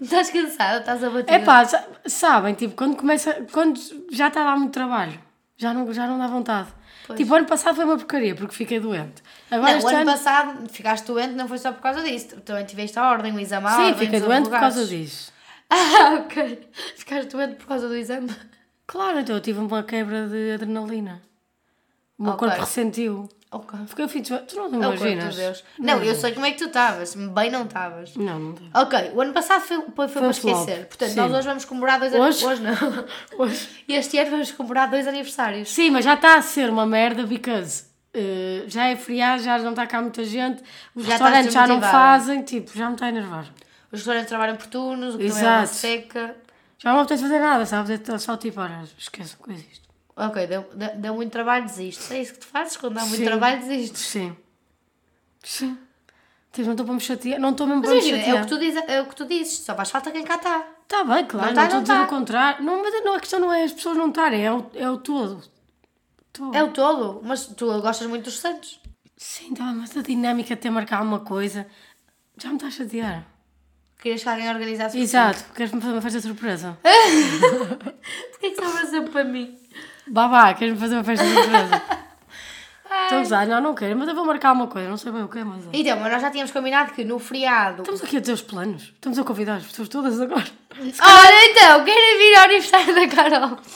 Estás 0.00 0.30
cansada, 0.30 0.78
estás 0.80 1.02
a 1.04 1.10
bater. 1.10 1.32
É 1.34 1.38
pá, 1.38 1.64
sa- 1.64 1.86
sabem, 2.06 2.54
tipo, 2.54 2.74
quando 2.74 2.96
começa, 2.96 3.46
quando 3.52 3.80
já 4.10 4.28
está 4.28 4.44
lá 4.44 4.56
muito 4.56 4.72
trabalho, 4.72 5.18
já 5.56 5.72
não, 5.72 5.92
já 5.92 6.06
não 6.06 6.18
dá 6.18 6.26
vontade. 6.26 6.68
Pois. 7.06 7.18
Tipo, 7.18 7.34
ano 7.34 7.46
passado 7.46 7.76
foi 7.76 7.84
uma 7.84 7.96
porcaria, 7.96 8.34
porque 8.34 8.54
fiquei 8.54 8.78
doente. 8.80 9.22
Agora 9.50 9.74
Não, 9.76 9.82
o 9.84 9.88
ano 9.88 9.98
ano, 9.98 10.10
passado 10.10 10.68
ficaste 10.70 11.06
doente, 11.06 11.34
não 11.34 11.46
foi 11.48 11.58
só 11.58 11.72
por 11.72 11.80
causa 11.80 12.02
disso. 12.02 12.36
Também 12.42 12.64
tiveste 12.66 12.98
a 12.98 13.08
ordem, 13.08 13.32
o 13.34 13.40
exame 13.40 13.66
à 13.66 13.70
sim, 13.70 13.82
ordem. 13.84 13.94
fiquei 13.94 14.20
doente 14.20 14.48
por 14.48 14.58
causa 14.60 14.84
disso. 14.86 15.32
Ah, 15.68 16.20
ok. 16.24 16.70
Ficaste 16.94 17.28
doente 17.30 17.56
por 17.56 17.66
causa 17.66 17.88
do 17.88 17.96
exame. 17.96 18.30
Claro, 18.86 19.18
então 19.18 19.34
eu 19.34 19.40
tive 19.40 19.58
uma 19.58 19.82
quebra 19.82 20.28
de 20.28 20.52
adrenalina. 20.52 21.20
O 22.16 22.22
meu 22.22 22.32
Ok. 22.34 22.46
corpo 22.46 22.60
ressentiu. 22.62 23.28
Ok. 23.50 23.78
O 24.04 24.08
fim 24.08 24.20
de 24.22 24.28
semana. 24.28 24.46
Tu 24.46 24.56
não 24.56 24.64
É 24.64 24.68
o 24.68 24.70
corpo 24.90 25.06
imaginas? 25.06 25.34
de 25.34 25.40
Deus. 25.40 25.64
Não, 25.78 26.02
eu 26.02 26.14
sei 26.14 26.32
como 26.32 26.46
é 26.46 26.50
que 26.52 26.58
tu 26.58 26.64
estavas. 26.66 27.14
Bem 27.14 27.50
não 27.50 27.64
estavas. 27.64 28.14
Não, 28.16 28.38
não 28.38 28.54
dá. 28.54 28.82
Ok, 28.82 29.12
o 29.14 29.20
ano 29.20 29.32
passado 29.32 29.62
foi, 29.62 29.80
foi, 29.94 30.08
foi 30.08 30.22
para 30.22 30.32
Foi 30.32 30.34
flop, 30.34 30.58
esquecer. 30.58 30.86
Portanto, 30.86 31.10
sim. 31.10 31.16
nós 31.16 31.32
hoje 31.32 31.46
vamos 31.46 31.64
comemorar 31.64 32.00
dois 32.00 32.12
Hoje? 32.12 32.44
Hoje 32.44 32.62
não. 32.62 32.74
Hoje. 33.38 33.68
Este 33.88 34.18
ano 34.18 34.30
vamos 34.32 34.50
comemorar 34.52 34.90
dois 34.90 35.06
aniversários. 35.06 35.68
Sim, 35.68 35.90
mas 35.90 36.04
já 36.04 36.14
está 36.14 36.36
a 36.36 36.42
ser 36.42 36.68
uma 36.68 36.84
merda, 36.84 37.22
because 37.24 37.84
eh, 38.12 38.64
já 38.66 38.88
é 38.88 38.96
feriado, 38.96 39.42
já 39.42 39.58
não 39.58 39.70
está 39.70 39.86
cá 39.86 40.00
muita 40.02 40.24
gente, 40.24 40.62
os 40.94 41.04
Já 41.04 41.10
restaurantes 41.12 41.52
já 41.52 41.66
não 41.66 41.80
fazem, 41.80 42.42
tipo, 42.42 42.76
já 42.76 42.88
me 42.88 42.94
está 42.94 43.06
a 43.06 43.08
enervar. 43.10 43.44
Os 43.92 44.00
restaurantes 44.00 44.28
trabalham 44.28 44.56
por 44.56 44.66
turnos, 44.66 45.14
o 45.14 45.18
que 45.18 45.28
também 45.28 45.44
é 45.44 45.46
uma 45.48 45.62
Exato. 45.62 45.74
seca. 45.78 46.36
Já 46.78 46.92
não 46.92 47.00
apetece 47.00 47.22
fazer 47.22 47.38
nada, 47.38 47.64
sabes? 47.64 47.90
É 48.08 48.18
só 48.18 48.36
tipo, 48.36 48.60
olha, 48.60 48.82
esqueçam 48.98 49.38
que 49.44 49.52
existe. 49.52 49.85
Ok, 50.16 50.46
deu, 50.46 50.62
deu, 50.74 50.96
deu 50.96 51.14
muito 51.14 51.30
trabalho, 51.30 51.66
desistes. 51.66 52.10
É 52.10 52.22
isso 52.22 52.32
que 52.32 52.38
tu 52.40 52.46
fazes 52.46 52.76
quando 52.76 52.94
dá 52.94 53.02
muito 53.02 53.16
Sim. 53.18 53.24
trabalho, 53.24 53.58
desistes. 53.60 54.00
Sim. 54.00 54.36
Sim. 55.42 55.78
Tipo, 56.52 56.66
não 56.66 56.72
estou 56.72 56.86
para 56.86 56.94
me 56.94 57.00
chatear, 57.00 57.38
não 57.38 57.50
estou 57.50 57.66
mesmo 57.66 57.82
para 57.82 57.90
me 57.90 57.96
imagina, 57.98 58.16
é 58.16 58.20
o, 58.20 58.24
chatear. 58.24 58.44
que 58.44 58.48
tu 58.48 58.58
dizes, 58.58 58.82
é 58.88 59.00
o 59.02 59.06
que 59.06 59.14
tu 59.16 59.26
dizes, 59.26 59.58
só 59.58 59.74
faz 59.74 59.90
falta 59.90 60.10
quem 60.10 60.24
cá 60.24 60.36
está. 60.36 60.66
Está 60.82 61.04
bem, 61.04 61.26
claro, 61.26 61.46
Não 61.48 61.54
não, 61.54 61.54
tá, 61.54 61.64
estou 61.64 61.74
não 61.74 61.78
a 61.78 61.82
dizer 61.82 61.94
tá. 61.94 62.02
o 62.04 62.06
contrário. 62.06 62.64
Não, 62.64 62.82
mas 62.82 63.04
não, 63.04 63.14
a 63.14 63.20
questão 63.20 63.40
não 63.40 63.52
é 63.52 63.64
as 63.64 63.72
pessoas 63.72 63.96
não 63.98 64.08
estarem, 64.08 64.42
é 64.42 64.50
o, 64.50 64.70
é 64.74 64.90
o 64.90 64.96
todo. 64.96 65.42
todo. 66.32 66.56
É 66.56 66.64
o 66.64 66.68
todo, 66.70 67.20
mas 67.22 67.46
tu 67.48 67.66
gostas 67.82 68.06
muito 68.08 68.24
dos 68.24 68.38
Santos. 68.38 68.80
Sim, 69.18 69.52
tá, 69.54 69.64
mas 69.64 69.94
a 69.96 70.00
dinâmica 70.02 70.54
de 70.54 70.60
ter 70.62 70.70
marcado 70.70 71.04
uma 71.04 71.20
coisa 71.20 71.66
já 72.38 72.48
me 72.48 72.54
está 72.54 72.68
a 72.68 72.70
chatear. 72.70 73.26
Querias 73.98 74.22
que 74.22 74.28
alguém 74.28 74.48
organizasse. 74.48 74.98
Exato, 74.98 75.44
queres-me 75.54 75.80
fazer 75.80 75.92
uma 75.92 76.02
festa 76.02 76.20
surpresa? 76.20 76.78
Porquê 78.32 78.50
que 78.50 78.56
sobra 78.56 78.86
sempre 78.86 79.10
para 79.10 79.24
mim? 79.24 79.58
Babá, 80.08 80.54
queres-me 80.54 80.78
fazer 80.78 80.94
uma 80.94 81.04
festa 81.04 81.24
surpresa? 81.24 81.82
Estou 83.06 83.18
a 83.18 83.20
gozar, 83.22 83.46
não, 83.46 83.60
não 83.60 83.74
quero, 83.74 83.96
mas 83.96 84.08
eu 84.08 84.14
vou 84.14 84.24
marcar 84.24 84.52
uma 84.52 84.66
coisa, 84.66 84.88
não 84.88 84.96
sei 84.96 85.12
bem 85.12 85.22
o 85.22 85.28
que 85.28 85.38
é, 85.38 85.44
mas. 85.44 85.64
Então, 85.72 85.98
mas 86.00 86.12
nós 86.12 86.22
já 86.22 86.30
tínhamos 86.30 86.50
combinado 86.50 86.92
que 86.92 87.04
no 87.04 87.18
feriado. 87.18 87.82
Estamos 87.82 88.02
aqui 88.02 88.16
a 88.16 88.20
dizer 88.20 88.32
os 88.32 88.42
planos, 88.42 88.82
estamos 88.84 89.18
a 89.18 89.24
convidar 89.24 89.56
as 89.56 89.66
pessoas 89.66 89.88
todas 89.88 90.20
agora. 90.20 90.46
Ora 90.80 91.44
então, 91.50 91.84
querem 91.84 92.18
vir 92.18 92.36
ao 92.36 92.44
aniversário 92.44 92.94
da 92.94 93.08
Carol? 93.08 93.58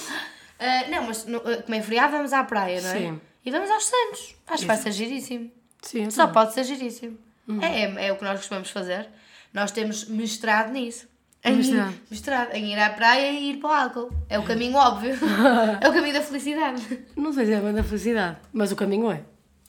Ah, 0.62 0.90
não, 0.90 1.04
mas 1.06 1.24
no, 1.24 1.38
ah, 1.38 1.62
como 1.62 1.74
é 1.74 1.80
feriado, 1.80 2.12
vamos 2.12 2.34
à 2.34 2.44
praia, 2.44 2.82
não 2.82 2.90
é? 2.90 2.98
Sim. 2.98 3.20
E 3.46 3.50
vamos 3.50 3.70
aos 3.70 3.86
Santos. 3.86 4.36
Acho 4.46 4.60
que 4.60 4.66
vai 4.66 4.76
ser 4.76 4.92
giríssimo. 4.92 5.50
Sim, 5.80 6.10
Só 6.10 6.26
também. 6.26 6.34
pode 6.34 6.52
ser 6.52 6.64
giríssimo. 6.64 7.16
É, 7.62 7.84
é, 7.84 8.08
é 8.08 8.12
o 8.12 8.16
que 8.16 8.24
nós 8.24 8.36
costumamos 8.40 8.68
fazer. 8.68 9.08
Nós 9.54 9.70
temos 9.70 10.04
mestrado 10.04 10.70
nisso. 10.70 11.08
Em, 11.42 11.56
Mestrado. 11.56 11.94
mestrado. 12.10 12.54
Em 12.54 12.72
ir 12.72 12.78
à 12.78 12.90
praia 12.90 13.30
e 13.32 13.50
ir 13.50 13.56
para 13.56 13.70
o 13.70 13.72
álcool. 13.72 14.10
É 14.28 14.38
o 14.38 14.42
caminho 14.42 14.76
óbvio. 14.76 15.14
é 15.80 15.88
o 15.88 15.92
caminho 15.92 16.12
da 16.12 16.20
felicidade. 16.20 17.06
Não 17.16 17.32
sei 17.32 17.46
se 17.46 17.52
é 17.52 17.60
bem 17.60 17.72
da 17.72 17.82
felicidade, 17.82 18.36
mas 18.52 18.70
o 18.72 18.76
caminho 18.76 19.10
é. 19.10 19.22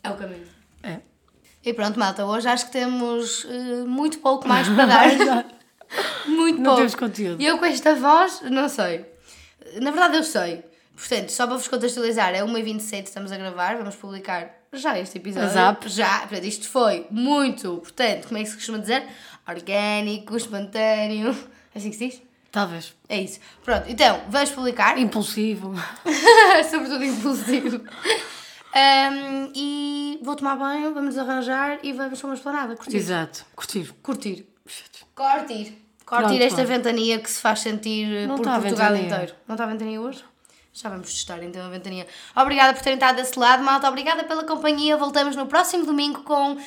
É 0.03 0.09
o 0.09 0.15
caminho. 0.15 0.45
É. 0.83 0.99
E 1.63 1.73
pronto, 1.73 1.97
malta, 1.97 2.25
hoje 2.25 2.47
acho 2.47 2.65
que 2.65 2.71
temos 2.73 3.45
eh, 3.49 3.85
muito 3.85 4.17
pouco 4.19 4.47
mais 4.47 4.67
para 4.67 4.85
dar. 4.85 5.07
muito 6.27 6.57
Não 6.57 6.63
pouco. 6.65 6.77
temos 6.79 6.95
conteúdo. 6.95 7.41
E 7.41 7.45
eu 7.45 7.57
com 7.57 7.65
esta 7.65 7.95
voz, 7.95 8.41
não 8.49 8.67
sei. 8.67 9.05
Na 9.81 9.91
verdade, 9.91 10.17
eu 10.17 10.23
sei. 10.23 10.63
Portanto, 10.95 11.29
só 11.29 11.47
para 11.47 11.55
vos 11.55 11.67
contextualizar, 11.67 12.33
é 12.35 12.43
1h27 12.43 13.03
estamos 13.05 13.31
a 13.31 13.37
gravar, 13.37 13.77
vamos 13.77 13.95
publicar 13.95 14.61
já 14.73 14.99
este 14.99 15.17
episódio. 15.17 15.49
Zap. 15.49 15.87
Já, 15.87 16.19
portanto, 16.19 16.43
isto 16.45 16.67
foi 16.67 17.07
muito, 17.09 17.77
portanto, 17.77 18.27
como 18.27 18.39
é 18.39 18.43
que 18.43 18.49
se 18.49 18.55
costuma 18.55 18.77
dizer? 18.77 19.03
Orgânico, 19.47 20.35
espontâneo. 20.35 21.35
É 21.73 21.79
assim 21.79 21.89
que 21.89 21.95
se 21.97 22.07
diz? 22.09 22.21
Talvez. 22.51 22.93
É 23.07 23.21
isso. 23.21 23.39
Pronto, 23.63 23.89
então, 23.89 24.21
vamos 24.29 24.51
publicar. 24.51 24.97
Impulsivo. 24.97 25.73
Sobretudo 26.69 27.03
impulsivo. 27.03 27.81
Ahm, 28.73 29.51
e 29.55 30.19
vou 30.21 30.35
tomar 30.35 30.55
banho, 30.57 30.93
vamos 30.93 31.17
arranjar 31.17 31.79
e 31.83 31.93
vamos 31.93 32.19
para 32.19 32.27
uma 32.27 32.35
esplanada. 32.35 32.75
Curtir. 32.75 32.97
Exato. 32.97 33.45
Curtir. 33.55 33.93
Curtir. 34.01 34.45
Curtir. 34.65 35.05
Curtir 35.15 36.27
Pronto, 36.27 36.43
esta 36.43 36.55
pronto. 36.55 36.67
ventania 36.67 37.19
que 37.19 37.29
se 37.29 37.39
faz 37.39 37.59
sentir 37.61 38.05
eh, 38.13 38.27
Não 38.27 38.35
por 38.35 38.47
a 38.47 38.59
Portugal 38.59 38.95
inteiro. 38.95 39.33
Não 39.47 39.55
está 39.55 39.63
a 39.63 39.67
ventania 39.67 40.01
hoje? 40.01 40.23
Já 40.73 40.89
vamos 40.89 41.13
testar 41.13 41.41
então 41.43 41.65
a 41.65 41.69
ventania. 41.69 42.07
Obrigada 42.35 42.73
por 42.73 42.81
terem 42.81 42.95
estado 42.97 43.17
desse 43.17 43.37
lado, 43.37 43.63
malta. 43.63 43.87
Obrigada 43.87 44.23
pela 44.23 44.43
companhia. 44.43 44.97
Voltamos 44.97 45.35
no 45.35 45.45
próximo 45.45 45.85
domingo 45.85 46.23
com 46.23 46.57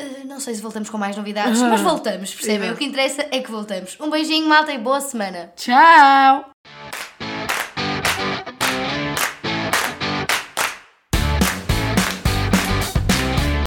Uh, 0.00 0.26
não 0.26 0.38
sei 0.38 0.54
se 0.54 0.62
voltamos 0.62 0.88
com 0.88 0.96
mais 0.96 1.16
novidades, 1.16 1.60
mas 1.60 1.80
voltamos, 1.80 2.32
percebem? 2.32 2.60
Yeah. 2.60 2.74
O 2.74 2.76
que 2.76 2.84
interessa 2.84 3.26
é 3.30 3.40
que 3.40 3.50
voltamos. 3.50 3.96
Um 4.00 4.08
beijinho, 4.08 4.48
malta, 4.48 4.72
e 4.72 4.78
boa 4.78 5.00
semana. 5.00 5.52
Tchau! 5.56 6.50